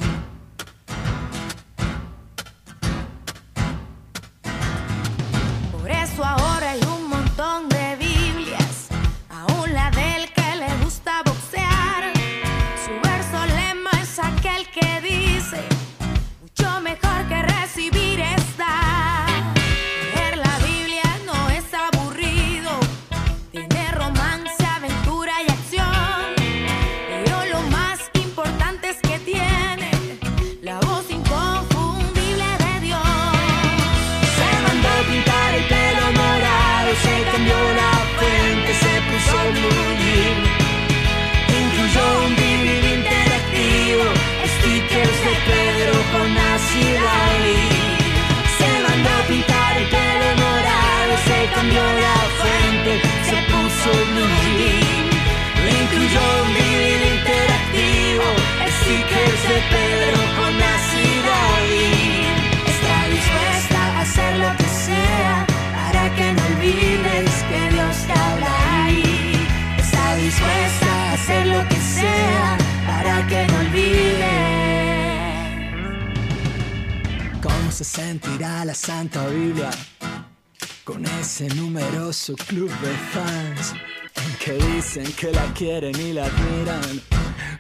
Quieren 85.61 85.95
y 86.01 86.15
la 86.15 86.25
admiran, 86.25 87.03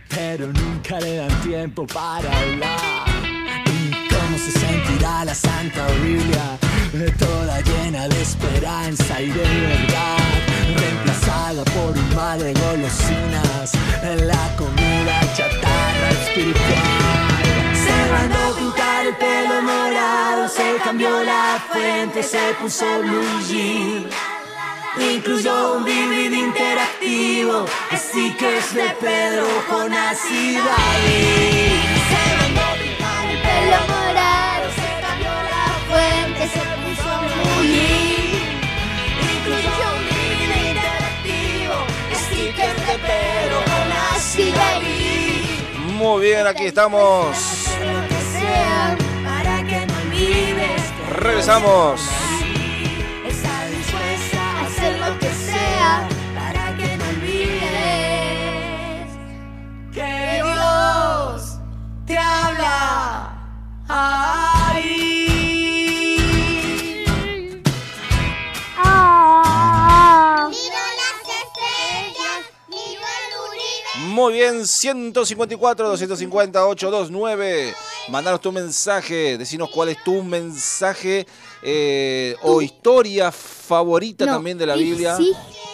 pero 0.08 0.46
nunca 0.46 0.98
le 1.00 1.16
dan 1.16 1.40
tiempo 1.42 1.86
para 1.86 2.30
hablar? 2.40 3.04
¿Y 3.66 4.08
cómo 4.08 4.38
se 4.38 4.52
sentirá 4.52 5.22
la 5.26 5.34
Santa 5.34 5.86
Biblia 6.02 6.58
toda 7.18 7.60
llena 7.60 8.08
de 8.08 8.22
esperanza 8.22 9.20
y 9.20 9.26
de 9.26 9.42
verdad? 9.42 10.16
Reemplazada 10.78 11.62
por 11.76 11.90
un 11.90 12.16
mar 12.16 12.38
de 12.38 12.54
golosinas 12.54 13.70
en 14.02 14.28
la 14.28 14.56
comida 14.56 15.20
chatarra 15.36 16.10
espiritual. 16.22 16.88
Se 17.84 18.12
mandó 18.14 18.56
pintar 18.56 19.06
el 19.08 19.16
pelo 19.16 19.60
morado, 19.60 20.48
se 20.48 20.76
cambió 20.82 21.22
la 21.22 21.62
fuente, 21.70 22.22
se 22.22 22.54
puso 22.62 22.86
blue. 23.02 24.39
Incluyó 24.98 25.74
un 25.74 25.84
DVD 25.84 26.32
interactivo, 26.32 27.64
stickers 27.94 28.74
de 28.74 28.90
Pedro 29.00 29.46
con 29.68 29.92
ácido. 29.92 30.64
Se 32.08 32.22
mandó 32.36 32.62
pintar 32.82 33.30
el 33.30 33.38
pelo 33.40 33.80
morado, 33.86 34.66
se 34.74 34.90
cambió 35.00 35.30
la 35.30 35.66
fuente, 35.88 36.42
se 36.48 36.58
puso 36.58 37.10
blue 37.20 37.62
jean. 37.62 38.50
Incluyó 39.36 39.86
un 39.96 40.02
DVD 40.10 40.52
interactivo, 40.70 41.76
stickers 42.12 42.80
de 42.86 42.94
Pedro 42.98 43.58
con 43.64 43.86
ácido. 44.14 44.60
Muy 45.94 46.16
bien, 46.26 46.46
aquí 46.46 46.66
estamos. 46.66 47.36
Lo 51.22 51.40
te 62.10 62.18
habla 62.18 63.32
ahí. 63.88 65.26
Miro 70.50 70.82
las 71.00 71.20
estrellas, 71.40 72.42
miro 72.68 73.06
el 73.16 73.30
Uribe. 73.46 74.08
Muy 74.08 74.32
bien, 74.32 74.66
154 74.66 75.88
250 75.88 76.66
829. 76.66 77.74
Mandanos 78.08 78.40
tu 78.40 78.50
mensaje, 78.50 79.38
decinos 79.38 79.70
cuál 79.70 79.90
es 79.90 80.02
tu 80.02 80.24
mensaje 80.24 81.28
eh, 81.62 82.36
o 82.42 82.62
historia 82.62 83.30
favorita 83.32 84.26
No, 84.26 84.32
también 84.32 84.58
de 84.58 84.66
la 84.66 84.74
Biblia. 84.76 85.16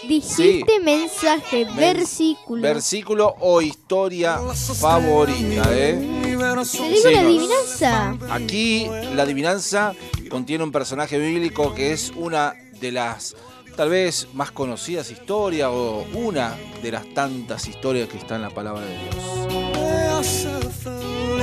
Dijiste 0.07 0.81
mensaje, 0.83 1.67
versículo. 1.77 2.63
Versículo 2.63 3.35
o 3.41 3.61
historia 3.61 4.39
favorita, 4.79 5.65
¿eh? 5.73 5.95
Te 6.23 6.29
digo 6.29 6.43
la 6.43 6.65
Sí, 6.65 6.81
adivinanza. 7.05 8.17
Aquí 8.31 8.87
la 9.15 9.25
adivinanza 9.25 9.95
contiene 10.31 10.63
un 10.65 10.71
personaje 10.73 11.19
bíblico 11.19 11.75
que 11.75 11.93
es 11.93 12.13
una 12.15 12.55
de 12.81 12.93
las 12.93 13.35
tal 13.77 13.89
vez 13.91 14.29
más 14.33 14.53
conocidas 14.53 15.11
historias 15.11 15.69
o 15.73 16.05
una 16.15 16.57
de 16.83 16.93
las 16.93 17.13
tantas 17.13 17.67
historias 17.67 18.09
que 18.09 18.17
está 18.19 18.37
en 18.37 18.43
la 18.43 18.51
palabra 18.51 18.83
de 18.85 18.99
Dios. 18.99 20.47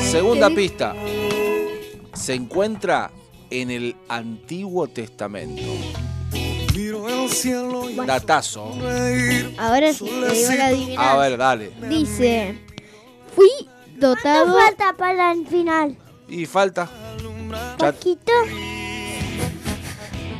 Segunda 0.09 0.49
pista. 0.49 0.95
Se 2.13 2.33
encuentra 2.33 3.11
en 3.61 3.69
el 3.71 3.95
Antiguo 4.09 4.87
Testamento. 4.87 5.61
Datazo. 8.05 8.71
Ahora 9.57 9.93
sí, 9.93 10.05
te 10.05 10.31
digo 10.33 10.51
la 10.57 10.65
adivinanza. 10.67 11.11
A 11.11 11.17
ver, 11.17 11.37
dale. 11.37 11.71
Dice, 11.89 12.57
fui 13.35 13.49
dotado... 13.97 14.47
No 14.47 14.53
falta 14.57 14.93
para 14.97 15.31
el 15.31 15.45
final. 15.47 15.95
Y 16.27 16.45
falta. 16.45 16.89
Ya- 17.79 17.91
Poquito. 17.91 18.31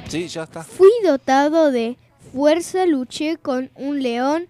sí, 0.07 0.27
ya 0.27 0.43
está. 0.43 0.63
Fui 0.63 0.91
dotado 1.05 1.71
de 1.71 1.97
fuerza, 2.33 2.85
luché 2.87 3.37
con 3.37 3.69
un 3.75 4.01
león, 4.01 4.47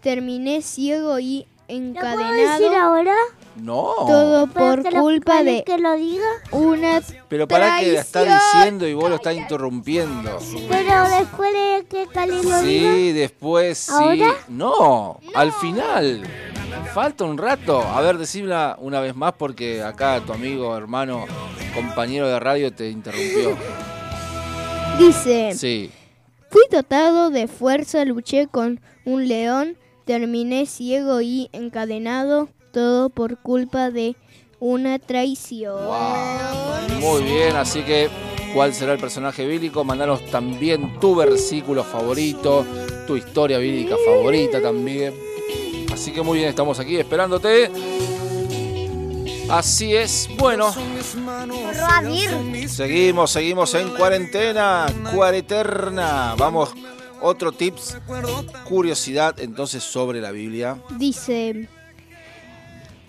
terminé 0.00 0.62
ciego 0.62 1.18
y 1.18 1.46
¿Lo 1.68 1.92
puedo 2.00 2.30
decir 2.32 2.74
ahora? 2.74 3.14
No. 3.56 3.94
Todo 4.06 4.46
¿Para 4.48 4.82
por 4.82 5.00
culpa 5.00 5.42
de 5.42 5.64
que 5.64 5.78
lo 5.78 5.94
diga? 5.94 6.26
una 6.52 7.00
Pero 7.28 7.48
para 7.48 7.78
que 7.80 7.92
la 7.92 8.00
está 8.00 8.22
diciendo 8.24 8.86
y 8.86 8.94
vos 8.94 9.08
lo 9.08 9.16
estás 9.16 9.34
interrumpiendo. 9.34 10.38
Pero 10.68 11.08
después 11.08 11.52
de 11.52 11.86
que 11.88 12.06
Cali 12.06 12.42
lo 12.42 12.60
diga. 12.62 12.62
Sí, 12.62 13.12
después 13.12 13.78
sí. 13.78 13.92
¿Ahora? 13.94 14.34
No, 14.48 15.20
al 15.34 15.52
final. 15.52 16.22
Falta 16.92 17.24
un 17.24 17.38
rato. 17.38 17.80
A 17.82 18.00
ver, 18.02 18.18
decímela 18.18 18.76
una 18.80 19.00
vez 19.00 19.14
más 19.16 19.32
porque 19.38 19.82
acá 19.82 20.20
tu 20.24 20.32
amigo, 20.32 20.76
hermano, 20.76 21.24
compañero 21.74 22.28
de 22.28 22.38
radio 22.38 22.72
te 22.72 22.90
interrumpió. 22.90 23.56
Dice, 24.98 25.52
Sí. 25.54 25.90
fui 26.50 26.62
dotado 26.70 27.30
de 27.30 27.48
fuerza, 27.48 28.04
luché 28.04 28.46
con 28.48 28.80
un 29.04 29.28
león, 29.28 29.76
terminé 30.04 30.66
ciego 30.66 31.20
y 31.20 31.48
encadenado, 31.52 32.48
todo 32.76 33.08
por 33.08 33.38
culpa 33.38 33.90
de 33.90 34.16
una 34.60 34.98
traición. 34.98 35.78
Muy 37.00 37.22
bien, 37.22 37.56
así 37.56 37.80
que 37.80 38.10
¿cuál 38.52 38.74
será 38.74 38.92
el 38.92 38.98
personaje 38.98 39.46
bíblico? 39.46 39.82
Mandanos 39.82 40.26
también 40.30 41.00
tu 41.00 41.14
versículo 41.14 41.82
favorito, 41.82 42.66
tu 43.06 43.16
historia 43.16 43.56
bíblica 43.56 43.96
favorita 44.04 44.60
también. 44.60 45.14
Así 45.90 46.12
que 46.12 46.20
muy 46.20 46.36
bien, 46.36 46.50
estamos 46.50 46.78
aquí 46.78 46.98
esperándote. 46.98 47.70
Así 49.48 49.96
es, 49.96 50.28
bueno, 50.36 50.70
seguimos, 52.68 53.30
seguimos 53.30 53.74
en 53.74 53.88
cuarentena, 53.88 54.84
cuareterna. 55.14 56.34
Vamos, 56.36 56.74
otro 57.22 57.52
tips, 57.52 57.96
curiosidad 58.68 59.40
entonces 59.40 59.82
sobre 59.82 60.20
la 60.20 60.30
Biblia. 60.30 60.76
Dice, 60.98 61.70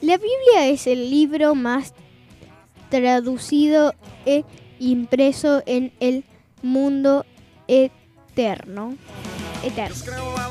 la 0.02 0.18
Biblia 0.18 0.68
es 0.68 0.88
el 0.88 1.10
libro 1.10 1.56
más 1.56 1.94
traducido 2.90 3.94
e 4.26 4.44
impreso 4.80 5.64
en 5.66 5.92
el 6.00 6.24
mundo 6.62 7.26
eterno. 7.68 8.96
Eterno. 9.64 9.96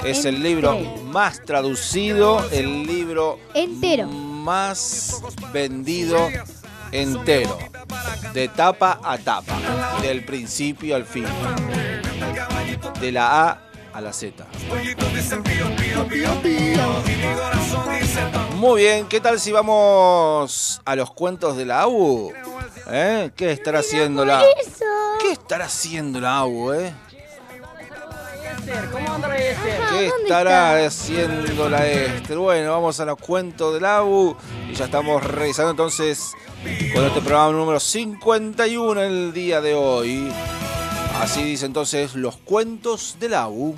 Es 0.05 0.25
el 0.25 0.43
libro 0.43 0.79
más 1.05 1.43
traducido, 1.45 2.45
el 2.51 2.87
libro 2.87 3.39
Entero. 3.55 4.09
más 4.09 5.23
vendido 5.53 6.29
entero, 6.93 7.59
de 8.33 8.49
tapa 8.49 9.01
a 9.03 9.19
tapa, 9.19 10.01
del 10.03 10.25
principio 10.25 10.97
al 10.97 11.05
fin, 11.05 11.27
de 13.01 13.13
la 13.13 13.49
A 13.49 13.66
a 13.97 14.01
la 14.03 14.13
Z. 14.13 14.45
Muy 18.57 18.83
bien, 18.83 19.07
¿qué 19.07 19.21
tal 19.21 19.41
si 19.41 19.53
vamos 19.53 20.83
a 20.85 20.97
los 20.97 21.11
cuentos 21.13 21.57
de 21.57 21.65
la 21.65 21.81
AU? 21.83 22.31
¿Eh? 22.91 23.31
¿Qué 23.35 23.53
estará 23.53 23.79
haciendo 23.79 24.27
la 24.27 24.45
¿Qué 25.21 25.33
estará 25.33 25.65
haciendo 25.65 26.21
la 26.21 26.37
AU, 26.39 26.75
eh? 26.75 26.93
¿Qué 29.91 30.07
estará 30.07 30.85
haciendo 30.85 31.71
la 31.71 31.87
Esther? 31.87 32.37
Bueno, 32.37 32.73
vamos 32.73 33.01
a 33.01 33.07
los 33.07 33.17
cuentos 33.17 33.73
del 33.73 33.87
AU 33.87 34.37
y 34.71 34.75
ya 34.75 34.85
estamos 34.85 35.25
revisando 35.25 35.71
entonces 35.71 36.33
con 36.93 37.03
este 37.03 37.21
programa 37.23 37.53
número 37.53 37.81
51 37.81 39.01
el 39.01 39.33
día 39.33 39.63
de 39.63 39.75
hoy. 39.75 40.31
Así 41.21 41.43
dice 41.43 41.67
entonces 41.67 42.15
los 42.15 42.37
cuentos 42.37 43.17
del 43.19 43.35
AU. 43.35 43.75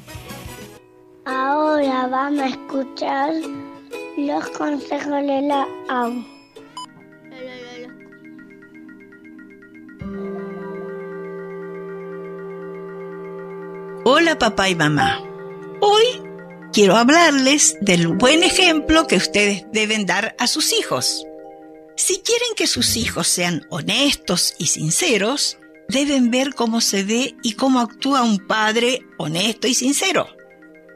Ahora 1.25 2.09
vamos 2.09 2.41
a 2.41 2.49
escuchar 2.49 3.33
los 4.17 4.49
consejos 4.51 5.23
de 5.23 5.43
la 5.43 5.67
AU. 5.89 6.25
Hola 14.05 14.39
papá 14.39 14.69
y 14.69 14.75
mamá. 14.75 15.23
Hoy 15.81 16.03
quiero 16.73 16.97
hablarles 16.97 17.77
del 17.81 18.09
buen 18.09 18.43
ejemplo 18.43 19.07
que 19.07 19.17
ustedes 19.17 19.65
deben 19.73 20.07
dar 20.07 20.35
a 20.39 20.49
sus 20.49 20.73
hijos. 20.73 21.25
Si 21.97 22.19
quieren 22.21 22.49
que 22.57 22.67
sus 22.67 22.97
hijos 22.97 23.29
sean 23.29 23.65
honestos 23.71 24.55
y 24.59 24.67
sinceros, 24.67 25.59
deben 25.89 26.31
ver 26.31 26.55
cómo 26.55 26.81
se 26.81 27.03
ve 27.03 27.37
y 27.43 27.55
cómo 27.55 27.81
actúa 27.81 28.23
un 28.23 28.39
padre 28.39 29.07
honesto 29.17 29.67
y 29.67 29.75
sincero. 29.75 30.29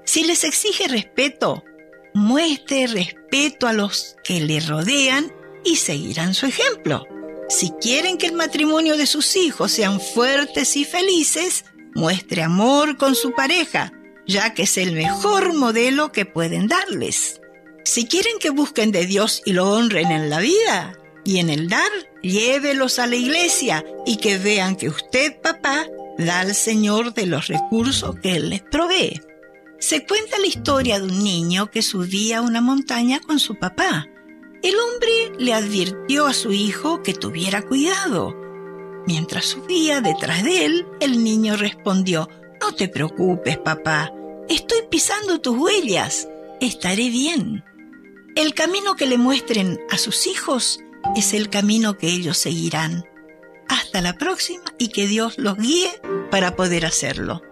Si 0.04 0.24
les 0.24 0.44
exige 0.44 0.86
respeto, 0.86 1.64
muestre 2.12 2.86
respeto 2.86 3.66
a 3.66 3.72
los 3.72 4.16
que 4.22 4.40
le 4.40 4.60
rodean 4.60 5.32
y 5.64 5.76
seguirán 5.76 6.34
su 6.34 6.46
ejemplo. 6.46 7.06
Si 7.48 7.70
quieren 7.80 8.18
que 8.18 8.26
el 8.26 8.34
matrimonio 8.34 8.96
de 8.96 9.06
sus 9.06 9.36
hijos 9.36 9.72
sean 9.72 10.00
fuertes 10.00 10.76
y 10.76 10.84
felices, 10.84 11.64
muestre 11.94 12.42
amor 12.42 12.98
con 12.98 13.14
su 13.14 13.32
pareja, 13.32 13.92
ya 14.26 14.52
que 14.52 14.64
es 14.64 14.76
el 14.76 14.92
mejor 14.92 15.54
modelo 15.54 16.12
que 16.12 16.26
pueden 16.26 16.68
darles. 16.68 17.40
Si 17.84 18.06
quieren 18.06 18.38
que 18.38 18.50
busquen 18.50 18.92
de 18.92 19.06
Dios 19.06 19.42
y 19.44 19.52
lo 19.52 19.70
honren 19.70 20.10
en 20.12 20.28
la 20.28 20.40
vida 20.40 20.98
y 21.24 21.38
en 21.38 21.50
el 21.50 21.68
dar, 21.68 21.90
llévelos 22.22 22.98
a 22.98 23.06
la 23.06 23.16
iglesia 23.16 23.84
y 24.06 24.16
que 24.16 24.38
vean 24.38 24.76
que 24.76 24.88
usted, 24.88 25.40
papá, 25.40 25.86
da 26.18 26.40
al 26.40 26.54
Señor 26.54 27.14
de 27.14 27.26
los 27.26 27.46
recursos 27.46 28.16
que 28.20 28.36
Él 28.36 28.50
les 28.50 28.62
provee. 28.62 29.20
Se 29.78 30.06
cuenta 30.06 30.38
la 30.38 30.46
historia 30.46 30.98
de 30.98 31.06
un 31.06 31.22
niño 31.22 31.70
que 31.70 31.82
subía 31.82 32.40
una 32.40 32.60
montaña 32.60 33.20
con 33.20 33.38
su 33.38 33.56
papá. 33.58 34.06
El 34.62 34.74
hombre 34.78 35.32
le 35.38 35.54
advirtió 35.54 36.26
a 36.26 36.32
su 36.32 36.52
hijo 36.52 37.02
que 37.02 37.14
tuviera 37.14 37.62
cuidado. 37.62 38.34
Mientras 39.06 39.46
subía 39.46 40.00
detrás 40.00 40.44
de 40.44 40.64
él, 40.64 40.86
el 41.00 41.24
niño 41.24 41.56
respondió, 41.56 42.28
No 42.60 42.72
te 42.72 42.88
preocupes, 42.88 43.58
papá, 43.58 44.12
estoy 44.48 44.82
pisando 44.88 45.40
tus 45.40 45.56
huellas, 45.56 46.28
estaré 46.60 47.10
bien. 47.10 47.64
El 48.36 48.54
camino 48.54 48.94
que 48.94 49.06
le 49.06 49.18
muestren 49.18 49.80
a 49.90 49.98
sus 49.98 50.28
hijos 50.28 50.78
es 51.16 51.34
el 51.34 51.50
camino 51.50 51.98
que 51.98 52.08
ellos 52.08 52.38
seguirán. 52.38 53.04
Hasta 53.68 54.00
la 54.00 54.18
próxima 54.18 54.64
y 54.78 54.88
que 54.88 55.06
Dios 55.06 55.38
los 55.38 55.56
guíe 55.56 55.90
para 56.30 56.56
poder 56.56 56.86
hacerlo. 56.86 57.42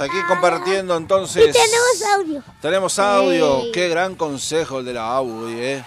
Aquí 0.00 0.16
compartiendo 0.28 0.96
entonces. 0.96 1.48
Y 1.48 1.52
tenemos 1.52 2.02
audio. 2.18 2.42
Tenemos 2.60 2.98
audio. 2.98 3.60
Sí. 3.62 3.70
Qué 3.72 3.88
gran 3.88 4.14
consejo 4.14 4.80
el 4.80 4.84
de 4.84 4.94
la 4.94 5.16
ABU, 5.16 5.48
¿eh? 5.48 5.84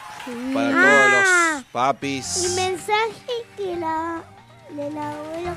Para 0.54 0.70
Ah. 0.70 0.82
todos 0.82 1.12
los 1.12 1.62
Y 1.62 1.66
papis. 1.72 2.54
mensaje 2.56 3.46
que 3.58 3.76
la 3.76 4.24
de 4.70 4.92
la 4.92 5.12
abuela 5.12 5.56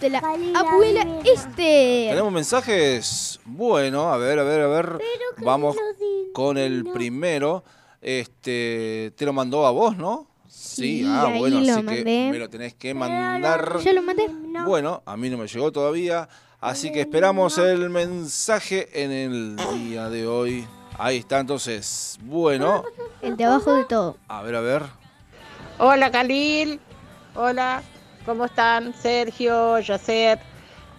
De 0.00 0.08
la 0.10 0.18
abuela 0.58 1.06
este. 1.24 2.06
¿Tenemos 2.10 2.32
mensajes? 2.32 3.40
Bueno, 3.44 4.12
a 4.12 4.16
ver, 4.16 4.38
a 4.38 4.44
ver, 4.44 4.60
a 4.62 4.66
ver. 4.68 4.98
Vamos 5.38 5.76
con 6.32 6.56
el 6.58 6.84
primero. 6.84 7.64
Este, 8.00 9.12
te 9.16 9.24
lo 9.26 9.32
mandó 9.32 9.66
a 9.66 9.70
vos, 9.70 9.96
¿no? 9.96 10.26
Sí, 10.48 11.04
ah, 11.06 11.26
ahí 11.28 11.38
bueno, 11.38 11.60
lo 11.60 11.72
así 11.72 11.82
que 11.86 12.28
me 12.32 12.38
lo 12.38 12.48
tenés 12.48 12.74
que 12.74 12.92
mandar. 12.94 13.78
¿Ya 13.80 13.92
lo 13.92 14.02
mandé? 14.02 14.26
Bueno, 14.64 15.02
a 15.06 15.16
mí 15.16 15.28
no 15.30 15.36
me 15.38 15.46
llegó 15.46 15.70
todavía, 15.70 16.28
así 16.60 16.92
que 16.92 17.00
esperamos 17.00 17.58
el 17.58 17.90
mensaje 17.90 18.88
en 19.02 19.10
el 19.12 19.56
día 19.74 20.08
de 20.08 20.26
hoy. 20.26 20.66
Ahí 20.98 21.18
está, 21.18 21.38
entonces. 21.40 22.18
Bueno, 22.22 22.84
El 23.22 23.36
de 23.36 23.44
abajo 23.44 23.74
de 23.74 23.84
todo. 23.84 24.16
a 24.28 24.42
ver, 24.42 24.54
a 24.56 24.60
ver. 24.60 24.82
Hola 25.78 26.10
Khalil, 26.10 26.78
hola, 27.34 27.82
¿cómo 28.26 28.44
están? 28.44 28.92
Sergio, 29.00 29.78
Yacet. 29.78 30.40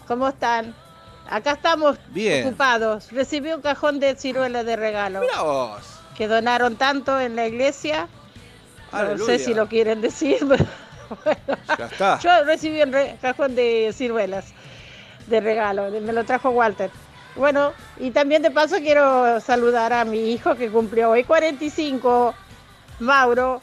¿Cómo 0.07 0.27
están? 0.27 0.73
Acá 1.29 1.51
estamos 1.51 1.97
Bien. 2.09 2.47
ocupados. 2.47 3.11
Recibí 3.11 3.51
un 3.53 3.61
cajón 3.61 3.99
de 3.99 4.15
ciruelas 4.15 4.65
de 4.65 4.75
regalo. 4.75 5.21
Mira 5.21 5.41
vos. 5.43 5.81
Que 6.17 6.27
donaron 6.27 6.75
tanto 6.75 7.19
en 7.19 7.35
la 7.35 7.47
iglesia. 7.47 8.07
No 8.91 9.17
sé 9.25 9.39
si 9.39 9.53
lo 9.53 9.67
quieren 9.69 10.01
decir, 10.01 10.39
pero 11.23 11.37
Ya 11.77 11.85
está. 11.85 12.19
yo 12.19 12.43
recibí 12.43 12.81
un 12.81 12.91
re- 12.91 13.17
cajón 13.21 13.55
de 13.55 13.91
ciruelas 13.93 14.45
de 15.31 15.39
regalo. 15.41 15.89
de- 15.89 16.01
Me 16.01 16.13
lo 16.13 16.23
trajo 16.23 16.49
Walter. 16.51 16.91
Bueno, 17.35 17.71
y 17.97 18.11
también 18.11 18.41
de 18.41 18.51
paso 18.51 18.75
quiero 18.77 19.39
saludar 19.39 19.93
a 19.93 20.03
mi 20.05 20.31
hijo 20.33 20.55
que 20.55 20.69
cumplió 20.69 21.11
hoy 21.11 21.23
45, 21.23 22.33
Mauro. 22.99 23.61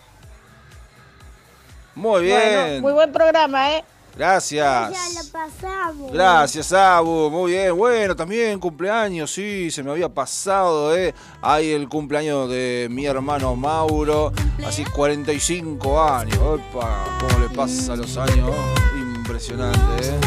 Muy 1.94 2.22
bien. 2.22 2.40
Bueno, 2.40 2.80
muy 2.80 2.92
buen 2.92 3.12
programa, 3.12 3.72
¿eh? 3.74 3.84
Gracias. 4.16 4.90
Ya 4.90 5.22
lo 5.22 5.28
pasamos. 5.30 6.12
Gracias, 6.12 6.72
Abu. 6.72 7.30
Muy 7.30 7.52
bien. 7.52 7.76
Bueno, 7.76 8.16
también 8.16 8.58
cumpleaños, 8.58 9.30
sí, 9.30 9.70
se 9.70 9.82
me 9.82 9.90
había 9.92 10.08
pasado, 10.08 10.96
¿eh? 10.96 11.14
Hay 11.42 11.70
el 11.70 11.88
cumpleaños 11.88 12.48
de 12.48 12.88
mi 12.90 13.06
hermano 13.06 13.54
Mauro, 13.54 14.32
así 14.66 14.84
45 14.84 16.02
años. 16.02 16.38
Opa, 16.38 17.04
cómo 17.20 17.46
le 17.46 17.54
pasa 17.54 17.94
los 17.94 18.16
años. 18.16 18.50
Impresionante, 18.96 20.08
¿eh? 20.08 20.18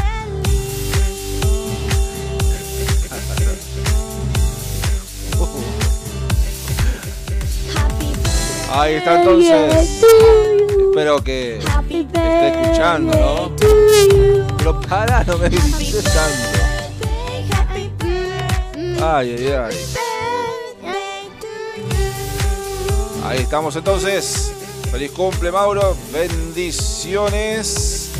Ahí 8.73 8.95
está 8.95 9.19
entonces. 9.19 10.01
Espero 10.89 11.21
que 11.23 11.57
esté 11.57 12.47
escuchando, 12.49 13.13
¿no? 13.17 13.51
Pero 14.57 14.79
para, 14.81 15.23
no 15.25 15.37
me 15.37 15.49
dices 15.49 16.03
tanto. 16.03 16.59
Ay, 19.03 19.35
ay, 19.37 19.47
ay. 19.47 19.75
Ahí 23.25 23.39
estamos 23.39 23.75
entonces. 23.75 24.53
Feliz 24.91 25.11
cumple, 25.11 25.51
Mauro. 25.51 25.95
Bendiciones. 26.13 28.11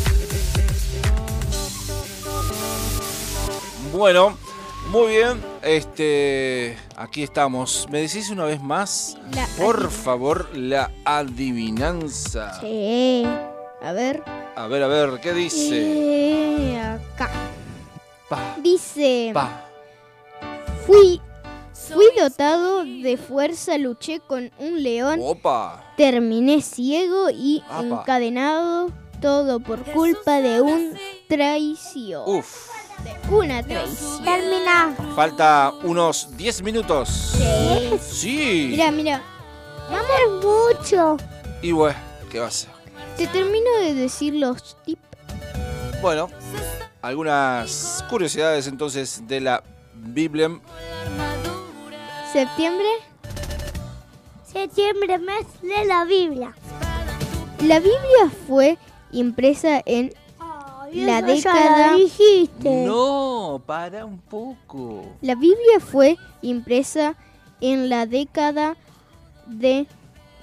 Bueno, 3.92 4.36
muy 4.90 5.08
bien. 5.08 5.51
Este, 5.62 6.76
aquí 6.96 7.22
estamos. 7.22 7.86
¿Me 7.90 8.00
decís 8.00 8.30
una 8.30 8.44
vez 8.44 8.60
más, 8.60 9.16
La 9.34 9.46
por 9.56 9.90
favor, 9.90 10.48
la 10.56 10.90
adivinanza? 11.04 12.60
Sí. 12.60 13.24
A 13.82 13.92
ver. 13.92 14.22
A 14.56 14.66
ver, 14.66 14.82
a 14.82 14.86
ver, 14.88 15.20
¿qué 15.20 15.32
dice? 15.32 16.72
Eh, 16.74 16.78
acá. 16.80 17.30
Pa, 18.28 18.56
Dice. 18.62 19.30
pa. 19.34 19.66
Fui. 20.86 21.20
Fui 21.72 22.06
dotado 22.18 22.84
de 22.84 23.16
fuerza, 23.16 23.76
luché 23.76 24.20
con 24.20 24.50
un 24.58 24.82
león, 24.82 25.18
Opa. 25.22 25.92
terminé 25.96 26.62
ciego 26.62 27.28
y 27.30 27.62
Apa. 27.68 27.82
encadenado, 27.82 28.90
todo 29.20 29.60
por 29.60 29.82
culpa 29.92 30.40
de 30.40 30.60
un 30.60 30.94
traición. 31.28 32.22
Uf. 32.26 32.68
De 33.04 33.34
una 33.34 33.62
traición. 33.62 34.24
Termina. 34.24 34.94
Falta 35.14 35.72
unos 35.82 36.36
10 36.36 36.62
minutos. 36.62 37.08
Sí. 37.08 37.98
Sí. 38.00 38.68
Mira, 38.70 38.90
mira. 38.90 39.22
Vamos 39.90 40.44
mucho. 40.44 41.16
Y 41.60 41.72
bueno, 41.72 41.98
¿qué 42.30 42.38
va 42.38 42.46
a 42.46 42.50
ser? 42.50 42.70
Te 43.16 43.26
termino 43.26 43.70
de 43.80 43.94
decir 43.94 44.34
los 44.34 44.76
tips. 44.84 45.02
Bueno, 46.00 46.28
algunas 47.02 48.04
curiosidades 48.08 48.66
entonces 48.66 49.22
de 49.26 49.40
la 49.40 49.62
Biblia. 49.94 50.50
Septiembre. 52.32 52.86
Septiembre, 54.50 55.18
mes 55.18 55.46
de 55.62 55.84
la 55.84 56.04
Biblia. 56.04 56.54
La 57.60 57.78
Biblia 57.78 58.30
fue 58.46 58.78
impresa 59.12 59.82
en 59.86 60.12
la 60.92 61.22
década. 61.22 61.96
dijiste. 61.96 62.84
No, 62.84 63.62
para 63.64 64.04
un 64.04 64.18
poco. 64.18 65.04
La 65.20 65.34
Biblia 65.34 65.80
fue 65.80 66.18
impresa 66.42 67.16
en 67.60 67.88
la 67.88 68.06
década 68.06 68.76
de 69.46 69.86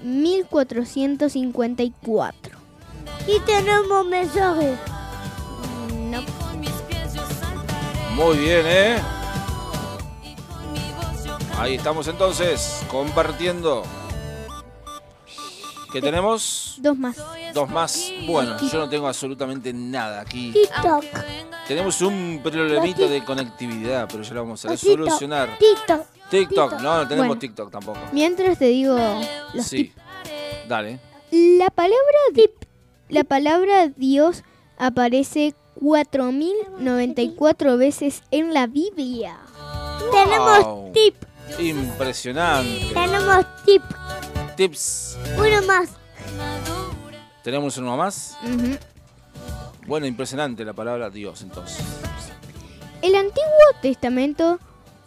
1454. 0.02 2.58
Y 3.26 3.38
tenemos 3.40 4.06
mensaje. 4.06 4.76
No. 6.10 6.20
Muy 8.14 8.38
bien, 8.38 8.64
¿eh? 8.66 8.96
Ahí 11.58 11.74
estamos 11.74 12.08
entonces, 12.08 12.82
compartiendo. 12.90 13.82
¿Qué 15.92 16.00
tenemos? 16.00 16.74
Dos 16.78 16.96
más. 16.98 17.16
Dos 17.54 17.68
más. 17.68 18.12
Bueno, 18.26 18.56
yo 18.60 18.78
no 18.78 18.88
tengo 18.88 19.06
absolutamente 19.08 19.72
nada 19.72 20.20
aquí. 20.20 20.52
TikTok. 20.52 21.04
Tenemos 21.66 22.00
un 22.02 22.40
problemita 22.42 23.06
de 23.06 23.24
conectividad, 23.24 24.08
pero 24.10 24.22
ya 24.22 24.34
lo 24.34 24.42
vamos 24.42 24.64
a 24.64 24.68
TikTok. 24.70 24.90
solucionar. 24.90 25.58
TikTok. 25.58 26.02
TikTok, 26.30 26.72
no, 26.80 26.98
no 26.98 27.08
tenemos 27.08 27.28
Bueno. 27.28 27.40
TikTok 27.40 27.70
tampoco. 27.70 27.98
Mientras 28.12 28.58
te 28.58 28.66
digo 28.66 28.96
los 29.54 29.66
Sí. 29.66 29.92
Dale. 30.68 31.00
La 31.32 31.70
palabra 31.70 32.18
di- 32.32 32.50
la 33.08 33.24
palabra 33.24 33.88
Dios 33.96 34.42
aparece 34.78 35.54
4094 35.80 37.76
veces 37.76 38.22
en 38.30 38.54
la 38.54 38.66
Biblia. 38.66 39.38
Tenemos 40.12 40.92
tip. 40.92 41.14
Impresionante. 41.58 42.86
Tenemos 42.94 43.44
tip. 43.66 43.82
Tips. 44.60 45.16
Uno 45.38 45.62
más. 45.66 45.88
¿Tenemos 47.42 47.78
uno 47.78 47.96
más? 47.96 48.36
Bueno, 49.86 50.04
impresionante 50.04 50.66
la 50.66 50.74
palabra 50.74 51.08
Dios 51.08 51.40
entonces. 51.40 51.78
El 53.00 53.14
Antiguo 53.14 53.48
Testamento 53.80 54.58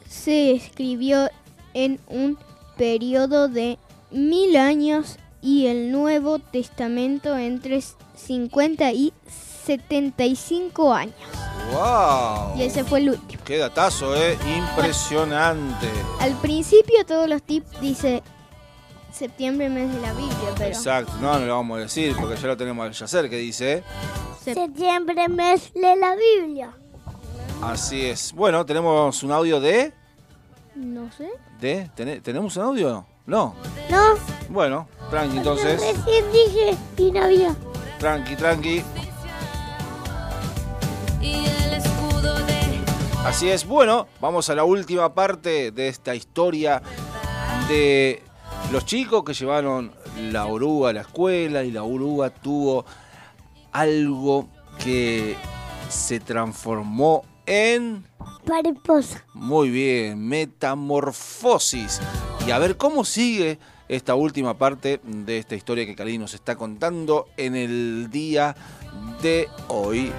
se 0.09 0.53
escribió 0.53 1.29
en 1.75 1.99
un 2.07 2.39
periodo 2.77 3.47
de 3.47 3.77
mil 4.09 4.55
años 4.55 5.19
y 5.39 5.67
el 5.67 5.91
Nuevo 5.91 6.39
Testamento 6.39 7.37
entre 7.37 7.83
50 8.15 8.91
y 8.91 9.13
75 9.67 10.93
años. 10.95 11.15
¡Wow! 11.71 12.57
Y 12.57 12.63
ese 12.63 12.83
fue 12.83 13.01
el 13.01 13.11
último. 13.11 13.43
¡Qué 13.45 13.59
datazo, 13.59 14.15
eh! 14.15 14.35
Impresionante. 14.57 15.89
Al 16.21 16.33
principio 16.41 17.05
todos 17.05 17.29
los 17.29 17.43
tips 17.43 17.79
dice 17.81 18.23
septiembre 19.13 19.69
mes 19.69 19.93
de 19.93 20.01
la 20.01 20.11
Biblia, 20.13 20.35
pero 20.57 20.69
Exacto, 20.69 21.13
no, 21.21 21.39
no 21.39 21.45
lo 21.45 21.55
vamos 21.55 21.77
a 21.77 21.81
decir 21.81 22.15
porque 22.19 22.35
ya 22.35 22.47
lo 22.47 22.57
tenemos 22.57 22.85
al 22.85 22.91
yacer 22.93 23.29
que 23.29 23.37
dice, 23.37 23.73
¿eh? 23.73 23.83
Septiembre, 24.43 25.29
mes 25.29 25.71
de 25.73 25.95
la 25.95 26.15
Biblia. 26.15 26.71
Así 27.61 28.05
es. 28.05 28.33
Bueno, 28.33 28.65
tenemos 28.65 29.23
un 29.23 29.31
audio 29.31 29.61
de... 29.61 29.93
no 30.75 31.09
sé. 31.13 31.29
de 31.61 31.89
¿tene- 31.95 32.19
¿Tenemos 32.21 32.57
un 32.57 32.63
audio? 32.63 33.05
No. 33.25 33.55
No. 33.89 34.15
Bueno, 34.49 34.87
tranqui 35.09 35.37
entonces. 35.37 35.79
Recién 35.79 36.25
dije 36.33 36.75
y 36.97 37.11
no 37.11 37.23
había. 37.23 37.55
Tranqui, 37.99 38.35
tranqui. 38.35 38.83
Y 41.21 41.45
el 41.45 41.73
escudo 41.75 42.35
de 42.45 42.81
Así 43.25 43.49
es, 43.49 43.65
bueno, 43.65 44.07
vamos 44.19 44.49
a 44.49 44.55
la 44.55 44.65
última 44.65 45.13
parte 45.13 45.71
de 45.71 45.87
esta 45.87 46.13
historia 46.15 46.81
de 47.69 48.21
los 48.73 48.87
chicos 48.87 49.23
que 49.23 49.35
llevaron 49.35 49.91
la 50.31 50.47
oruga 50.47 50.89
a 50.89 50.93
la 50.93 51.01
escuela 51.01 51.63
y 51.63 51.69
la 51.69 51.83
oruga 51.83 52.31
tuvo 52.31 52.85
algo 53.71 54.49
que 54.83 55.35
se 55.89 56.19
transformó 56.19 57.23
en... 57.45 58.03
Mariposa. 58.47 59.23
Muy 59.35 59.69
bien, 59.69 60.27
metamorfosis. 60.27 62.01
Y 62.47 62.49
a 62.49 62.57
ver 62.57 62.75
cómo 62.75 63.05
sigue 63.05 63.59
esta 63.89 64.15
última 64.15 64.57
parte 64.57 64.99
de 65.03 65.37
esta 65.37 65.53
historia 65.53 65.85
que 65.85 65.95
Cali 65.95 66.17
nos 66.17 66.33
está 66.33 66.55
contando 66.55 67.27
en 67.37 67.55
el 67.55 68.09
día 68.09 68.55
de 69.21 69.49
hoy. 69.67 70.11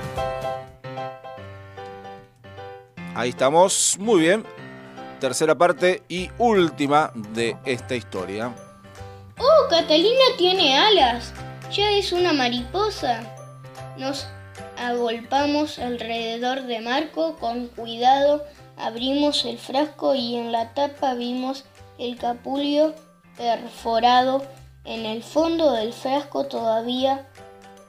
Ahí 3.17 3.31
estamos, 3.31 3.97
muy 3.99 4.21
bien. 4.21 4.45
Tercera 5.21 5.55
parte 5.55 6.03
y 6.09 6.31
última 6.39 7.13
de 7.33 7.57
esta 7.65 7.95
historia. 7.95 8.55
¡Oh, 9.39 9.69
Catalina 9.71 10.25
tiene 10.37 10.77
alas! 10.77 11.33
Ya 11.73 11.91
es 11.93 12.13
una 12.13 12.33
mariposa. 12.33 13.23
Nos 13.97 14.27
agolpamos 14.77 15.79
alrededor 15.79 16.63
de 16.65 16.81
Marco 16.81 17.37
con 17.37 17.69
cuidado, 17.69 18.45
abrimos 18.77 19.45
el 19.45 19.59
frasco 19.59 20.15
y 20.15 20.37
en 20.37 20.53
la 20.53 20.75
tapa 20.75 21.15
vimos 21.15 21.65
el 21.99 22.17
capullo 22.17 22.95
perforado. 23.37 24.45
En 24.85 25.07
el 25.07 25.23
fondo 25.23 25.73
del 25.73 25.93
frasco 25.93 26.47
todavía 26.47 27.27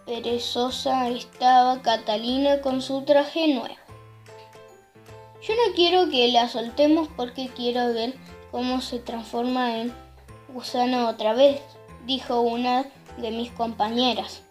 perezosa 0.05 1.09
estaba 1.09 1.81
Catalina 1.81 2.61
con 2.61 2.81
su 2.81 3.01
traje 3.03 3.53
nuevo. 3.53 3.84
Yo 5.47 5.53
no 5.53 5.75
quiero 5.75 6.09
que 6.09 6.27
la 6.29 6.47
soltemos 6.49 7.07
porque 7.15 7.49
quiero 7.55 7.93
ver 7.93 8.15
cómo 8.49 8.81
se 8.81 8.97
transforma 8.97 9.77
en 9.77 9.93
gusano 10.51 11.07
otra 11.07 11.33
vez, 11.33 11.61
dijo 12.07 12.41
una 12.41 12.85
de 13.17 13.29
mis 13.29 13.51
compañeras. 13.51 14.41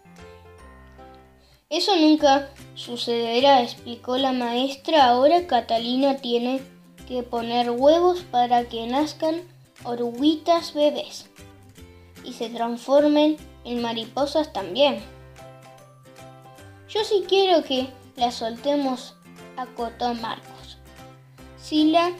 Eso 1.69 1.97
nunca 1.97 2.49
sucederá, 2.75 3.61
explicó 3.61 4.17
la 4.17 4.31
maestra. 4.31 5.07
Ahora 5.07 5.47
Catalina 5.47 6.17
tiene 6.17 6.61
que 7.07 7.23
poner 7.23 7.71
huevos 7.71 8.21
para 8.21 8.69
que 8.69 8.87
nazcan 8.87 9.41
oruguitas 9.83 10.73
bebés 10.73 11.29
y 12.23 12.31
se 12.33 12.49
transformen 12.49 13.35
en 13.65 13.81
mariposas 13.81 14.53
también. 14.53 14.99
Yo 16.87 17.03
sí 17.03 17.25
quiero 17.27 17.63
que 17.63 17.89
la 18.15 18.31
soltemos, 18.31 19.15
acotó 19.57 20.13
Marcos. 20.13 20.54
Si 21.65 21.85
la 21.89 22.11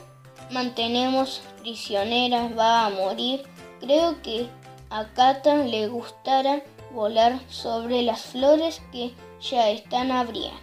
mantenemos 0.49 1.43
prisionera 1.59 2.47
va 2.47 2.87
a 2.87 2.89
morir. 2.89 3.43
Creo 3.79 4.19
que 4.23 4.49
a 4.89 5.05
Cata 5.13 5.57
le 5.57 5.87
gustará 5.87 6.63
volar 6.91 7.39
sobre 7.47 8.01
las 8.01 8.23
flores 8.23 8.81
que 8.91 9.13
ya 9.39 9.69
están 9.69 10.11
abriendo. 10.11 10.57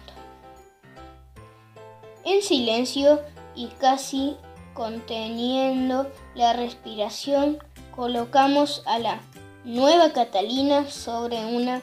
En 2.25 2.41
silencio 2.41 3.21
y 3.55 3.67
casi 3.67 4.35
conteniendo 4.73 6.11
la 6.35 6.51
respiración, 6.51 7.59
colocamos 7.95 8.83
a 8.85 8.99
la 8.99 9.21
nueva 9.63 10.11
Catalina 10.11 10.91
sobre 10.91 11.45
una 11.45 11.81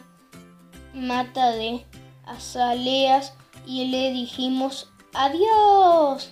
mata 0.93 1.53
de 1.53 1.87
azaleas 2.27 3.33
y 3.67 3.87
le 3.87 4.11
dijimos 4.13 4.93
adiós. 5.15 6.31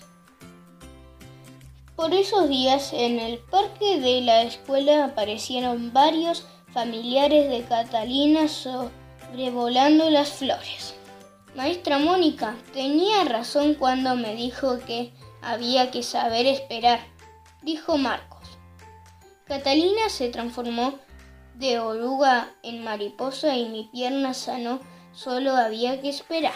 Por 1.99 2.15
esos 2.15 2.49
días 2.49 2.93
en 2.93 3.19
el 3.19 3.39
parque 3.39 3.99
de 3.99 4.21
la 4.21 4.43
escuela 4.43 5.05
aparecieron 5.05 5.93
varios 5.93 6.47
familiares 6.73 7.51
de 7.51 7.65
Catalina 7.65 8.47
sobrevolando 8.47 10.09
las 10.09 10.29
flores. 10.29 10.95
Maestra 11.57 11.99
Mónica 11.99 12.55
tenía 12.73 13.25
razón 13.25 13.75
cuando 13.75 14.15
me 14.15 14.37
dijo 14.37 14.79
que 14.87 15.13
había 15.43 15.91
que 15.91 16.05
saber 16.05 16.47
esperar, 16.47 17.01
dijo 17.63 17.99
Marcos. 17.99 18.47
Catalina 19.47 20.09
se 20.09 20.29
transformó 20.29 20.95
de 21.57 21.81
oruga 21.81 22.55
en 22.63 22.85
mariposa 22.85 23.57
y 23.57 23.69
mi 23.69 23.91
pierna 23.91 24.35
sanó, 24.35 24.79
solo 25.13 25.57
había 25.57 26.01
que 26.01 26.11
esperar. 26.11 26.55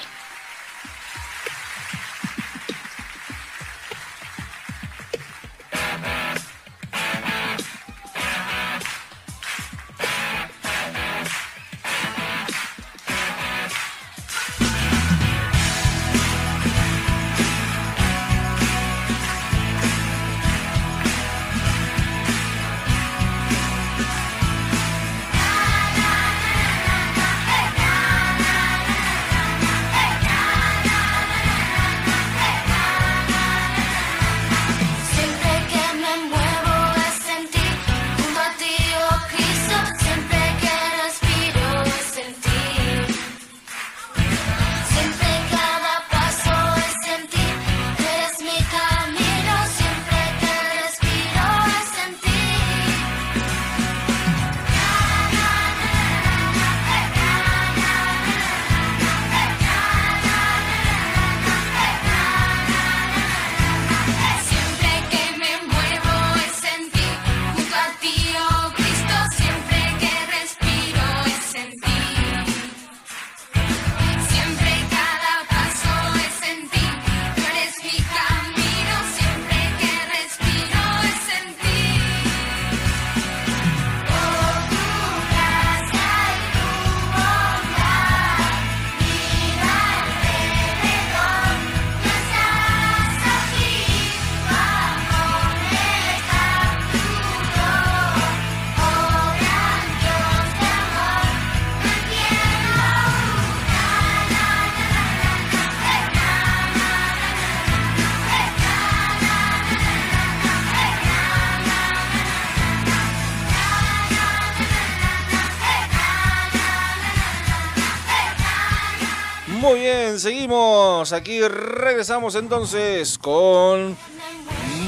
Aquí 121.11 121.41
regresamos 121.49 122.37
entonces 122.37 123.19
con 123.19 123.97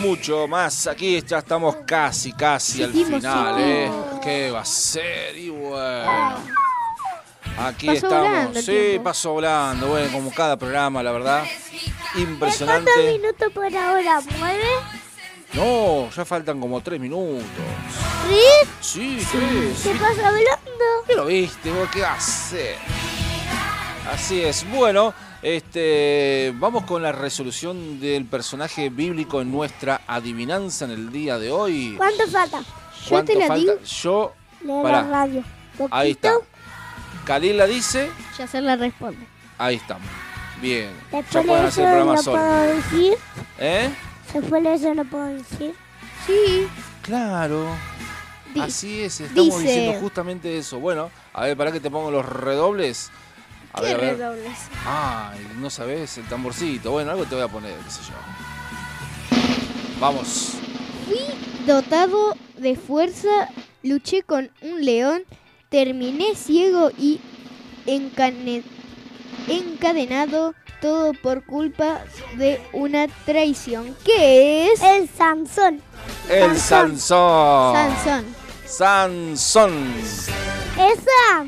mucho 0.00 0.46
más. 0.46 0.86
Aquí 0.86 1.20
ya 1.26 1.38
estamos 1.38 1.74
casi, 1.86 2.32
casi 2.32 2.84
al 2.84 2.92
Seguimos, 2.92 3.20
final, 3.20 3.56
seguimos. 3.56 4.14
¿eh? 4.14 4.20
¿Qué 4.22 4.50
va 4.52 4.60
a 4.60 4.64
ser? 4.64 5.36
Y 5.36 5.48
bueno. 5.50 6.36
Aquí 7.58 7.86
Pasó 7.86 7.96
estamos. 8.06 8.28
volando 8.28 8.62
Sí, 8.62 9.00
pasó 9.02 9.32
volando. 9.32 9.86
Bueno, 9.88 10.12
como 10.12 10.30
cada 10.32 10.56
programa, 10.56 11.02
la 11.02 11.10
verdad. 11.12 11.42
¿Cuántos 11.44 12.16
Impresionante. 12.22 12.90
minutos 13.18 13.52
por 13.52 13.64
ahora? 13.76 14.20
¿Nueve? 14.38 14.64
No, 15.54 16.10
ya 16.10 16.24
faltan 16.24 16.60
como 16.60 16.80
tres 16.80 17.00
minutos. 17.00 17.42
¿Sí? 18.28 18.40
Sí, 18.80 19.20
sí. 19.20 19.38
¿Qué 19.82 19.90
pasa 19.98 20.28
hablando? 20.28 20.84
¿Qué 21.06 21.14
lo 21.14 21.26
viste? 21.26 21.70
vos? 21.70 21.88
¿Qué 21.92 22.00
va 22.02 22.12
a 22.12 22.16
hacer? 22.16 22.76
Así 24.12 24.42
es. 24.42 24.68
Bueno, 24.70 25.14
este, 25.44 26.54
vamos 26.56 26.84
con 26.84 27.02
la 27.02 27.12
resolución 27.12 28.00
del 28.00 28.24
personaje 28.24 28.88
bíblico 28.88 29.42
en 29.42 29.52
nuestra 29.52 30.00
adivinanza 30.06 30.86
en 30.86 30.90
el 30.92 31.12
día 31.12 31.38
de 31.38 31.50
hoy. 31.52 31.94
¿Cuánto 31.98 32.26
falta? 32.28 32.62
¿Cuánto 33.08 33.38
falta? 33.46 33.72
Yo, 33.84 34.32
pará. 34.82 35.02
la 35.02 35.08
radio. 35.08 35.44
ahí 35.90 36.12
está. 36.12 36.32
Kalila 37.26 37.66
dice, 37.66 38.10
Ya 38.38 38.46
se 38.46 38.60
la 38.62 38.76
responde. 38.76 39.26
ahí 39.58 39.76
estamos. 39.76 40.08
Bien. 40.62 40.90
Ya 41.12 41.18
Después 41.18 41.44
pueden 41.46 41.62
de 41.62 41.68
hacer 41.68 41.68
eso 41.68 41.80
el 41.84 41.88
programa 41.90 42.14
no 42.14 42.22
solo. 42.22 42.38
puedo 42.38 42.62
decir. 42.76 43.14
¿Eh? 43.58 43.90
Después 44.32 44.62
de 44.64 44.74
eso 44.74 44.94
no 44.94 45.04
puedo 45.04 45.24
decir. 45.26 45.74
Sí. 46.26 46.66
Claro. 47.02 47.66
Di- 48.54 48.60
Así 48.60 49.02
es, 49.02 49.20
estamos 49.20 49.44
dice- 49.58 49.62
diciendo 49.62 50.00
justamente 50.00 50.56
eso. 50.56 50.80
Bueno, 50.80 51.10
a 51.34 51.44
ver, 51.44 51.54
para 51.56 51.70
que 51.70 51.80
te 51.80 51.90
pongo 51.90 52.10
los 52.10 52.24
redobles. 52.24 53.10
A 53.76 53.80
¿Qué 53.80 53.86
ver, 53.86 53.96
a 53.96 53.98
ver. 53.98 54.16
redobles? 54.18 54.58
Ay, 54.86 55.46
no 55.56 55.68
sabes, 55.68 56.16
el 56.18 56.24
tamborcito. 56.28 56.92
Bueno, 56.92 57.10
algo 57.10 57.24
te 57.24 57.34
voy 57.34 57.44
a 57.44 57.48
poner, 57.48 57.74
qué 57.78 57.90
sé 57.90 58.00
yo. 58.02 58.14
Vamos. 60.00 60.52
Fui 61.06 61.18
dotado 61.66 62.36
de 62.56 62.76
fuerza, 62.76 63.48
luché 63.82 64.22
con 64.22 64.50
un 64.62 64.84
león, 64.84 65.22
terminé 65.70 66.34
ciego 66.36 66.90
y 66.96 67.20
encane- 67.86 68.62
encadenado, 69.48 70.54
todo 70.80 71.12
por 71.14 71.44
culpa 71.44 72.00
de 72.36 72.60
una 72.72 73.08
traición. 73.26 73.96
¿Qué 74.04 74.70
es? 74.72 74.80
El 74.82 75.08
Sansón. 75.08 75.82
El 76.28 76.56
Sansón. 76.58 77.74
Sansón. 77.74 78.24
Sansón. 78.66 79.94
Esa 80.76 81.46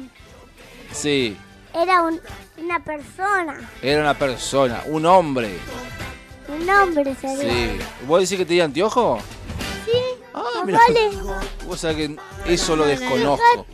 Sí, 0.93 1.37
era 1.77 2.03
un- 2.03 2.21
una 2.59 2.83
persona. 2.83 3.71
era 3.83 4.01
una 4.01 4.15
persona, 4.15 4.83
un 4.87 5.07
hombre. 5.07 5.59
Un 6.49 6.65
nombre 6.67 7.15
sería. 7.21 7.53
Sí. 7.53 7.79
¿Vos 8.07 8.21
decís 8.21 8.39
que 8.39 8.47
tenía 8.47 8.65
anteojo? 8.65 9.19
Sí. 9.85 9.93
Ah, 10.35 10.43
¿no 10.57 10.65
mira. 10.65 10.79
vale? 10.89 11.11
Vos 11.67 11.81
sabés 11.81 11.97
que 11.97 12.17
eso 12.47 12.77
lo 12.77 12.85
desconozco. 12.87 13.67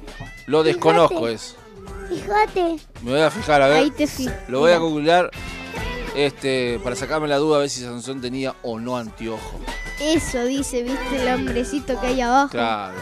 Lo 0.46 0.62
desconozco 0.62 1.28
es. 1.28 1.56
Fíjate. 2.08 2.76
Me 3.02 3.10
voy 3.12 3.20
a 3.20 3.30
fijar 3.30 3.62
a 3.62 3.68
ver. 3.68 3.78
Ahí 3.78 3.90
te 3.90 4.06
fijo. 4.06 4.32
Lo 4.48 4.60
voy 4.60 4.72
a 4.72 4.78
googlear 4.78 5.30
este, 6.14 6.78
para 6.84 6.94
sacarme 6.96 7.28
la 7.28 7.36
duda 7.38 7.56
a 7.56 7.60
ver 7.60 7.70
si 7.70 7.80
Sansón 7.82 8.20
tenía 8.20 8.54
o 8.62 8.78
no 8.78 8.96
anteojo. 8.96 9.58
Eso 10.00 10.44
dice, 10.44 10.82
viste 10.82 11.22
el 11.22 11.28
hombrecito 11.34 11.98
que 12.00 12.08
hay 12.08 12.20
abajo. 12.20 12.48
Claro. 12.50 12.94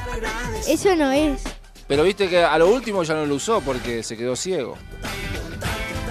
Eso 0.68 0.94
no 0.96 1.10
es. 1.10 1.42
Pero 1.90 2.04
viste 2.04 2.28
que 2.28 2.38
a 2.38 2.56
lo 2.56 2.68
último 2.68 3.02
ya 3.02 3.14
no 3.14 3.26
lo 3.26 3.34
usó 3.34 3.60
porque 3.62 4.04
se 4.04 4.16
quedó 4.16 4.36
ciego. 4.36 4.78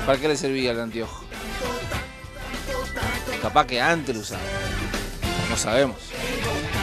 ¿Para 0.06 0.20
qué 0.20 0.28
le 0.28 0.36
servía 0.36 0.72
el 0.72 0.80
anteojo? 0.82 1.24
Capaz 3.42 3.66
que 3.66 3.80
antes 3.80 4.14
lo 4.14 4.22
usaba. 4.22 4.42
No 5.50 5.56
sabemos. 5.56 5.96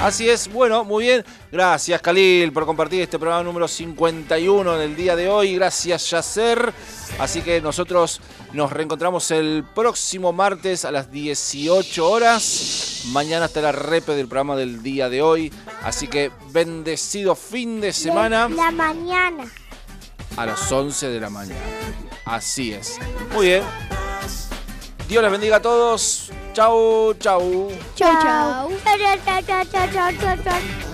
Así 0.01 0.31
es, 0.31 0.51
bueno, 0.51 0.83
muy 0.83 1.05
bien. 1.05 1.27
Gracias, 1.53 2.01
Khalil, 2.01 2.55
por 2.55 2.65
compartir 2.65 3.03
este 3.03 3.19
programa 3.19 3.45
número 3.45 3.69
51 3.69 4.79
del 4.79 4.97
día 4.97 5.15
de 5.15 5.29
hoy. 5.29 5.57
Gracias, 5.57 6.09
Yacer. 6.09 6.73
Así 7.19 7.43
que 7.43 7.61
nosotros 7.61 8.23
nos 8.57 8.73
reencontramos 8.73 9.31
el 9.31 9.65
próximo 9.75 10.33
martes 10.33 10.85
a 10.85 10.91
las 10.91 11.11
18 11.11 12.09
horas. 12.11 13.03
Mañana 13.09 13.47
está 13.47 13.61
la 13.61 13.73
repe 13.73 14.13
del 14.15 14.27
programa 14.29 14.57
del 14.57 14.83
día 14.83 15.09
de 15.09 15.23
hoy. 15.23 15.53
Así 15.83 16.09
que 16.09 16.31
bendecido 16.51 17.35
fin 17.37 17.81
de 17.81 17.93
semana 17.93 18.49
La 18.49 18.71
mañana. 18.71 19.45
a 20.37 20.47
las 20.47 20.73
11 20.73 21.09
de 21.09 21.21
la 21.21 21.31
mañana. 21.31 21.61
Así 22.25 22.73
es. 22.73 22.99
Muy 23.35 23.47
bien. 23.47 23.63
Dios 25.09 25.23
les 25.23 25.31
bendiga 25.31 25.57
a 25.57 25.63
todos. 25.63 26.31
Chau, 26.53 27.15
chau, 27.15 27.71
chau, 27.95 28.13
chau. 30.43 30.86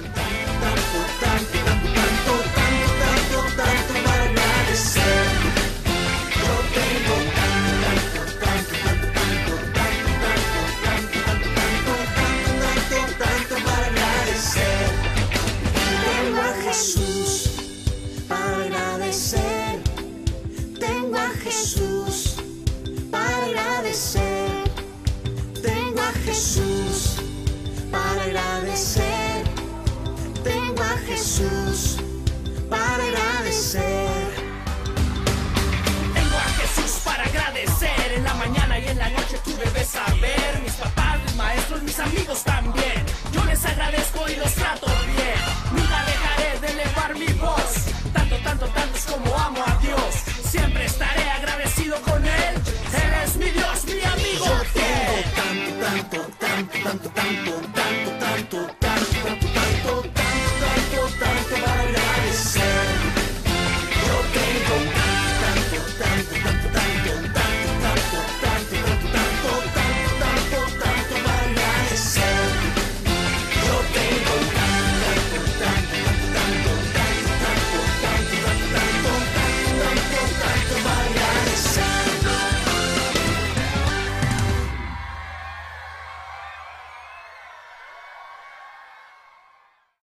Amigos 42.03 42.43
también. 42.45 43.05
Yo 43.33 43.45
les 43.45 43.65
agradezco 43.65 44.29
y 44.29 44.37
los 44.37 44.53
trato 44.53 44.87
bien. 45.07 45.41
Nunca 45.73 46.05
dejaré 46.05 46.61
de 46.61 46.69
elevar 46.69 47.15
mi 47.15 47.33
voz. 47.35 47.73
Tanto, 48.13 48.37
tanto, 48.39 48.67
tanto 48.69 48.97
es 48.97 49.05
como 49.05 49.39
amo 49.39 49.63
a 49.67 49.77
Dios. 49.81 50.15
Siempre 50.45 50.85
estaré 50.85 51.31
agradecido 51.31 52.01
con 52.03 52.25
Él. 52.25 52.55
Él 53.03 53.13
es 53.25 53.37
mi 53.37 53.51
Dios, 53.51 53.85
mi 53.87 54.03
amigo. 54.03 54.47
Yo 54.47 54.63
tengo 54.75 55.17
tanto, 55.41 56.19
tanto, 56.39 56.79
tanto, 56.85 57.11
tanto, 57.11 57.53
tanto, 57.75 58.59
tanto, 58.79 58.92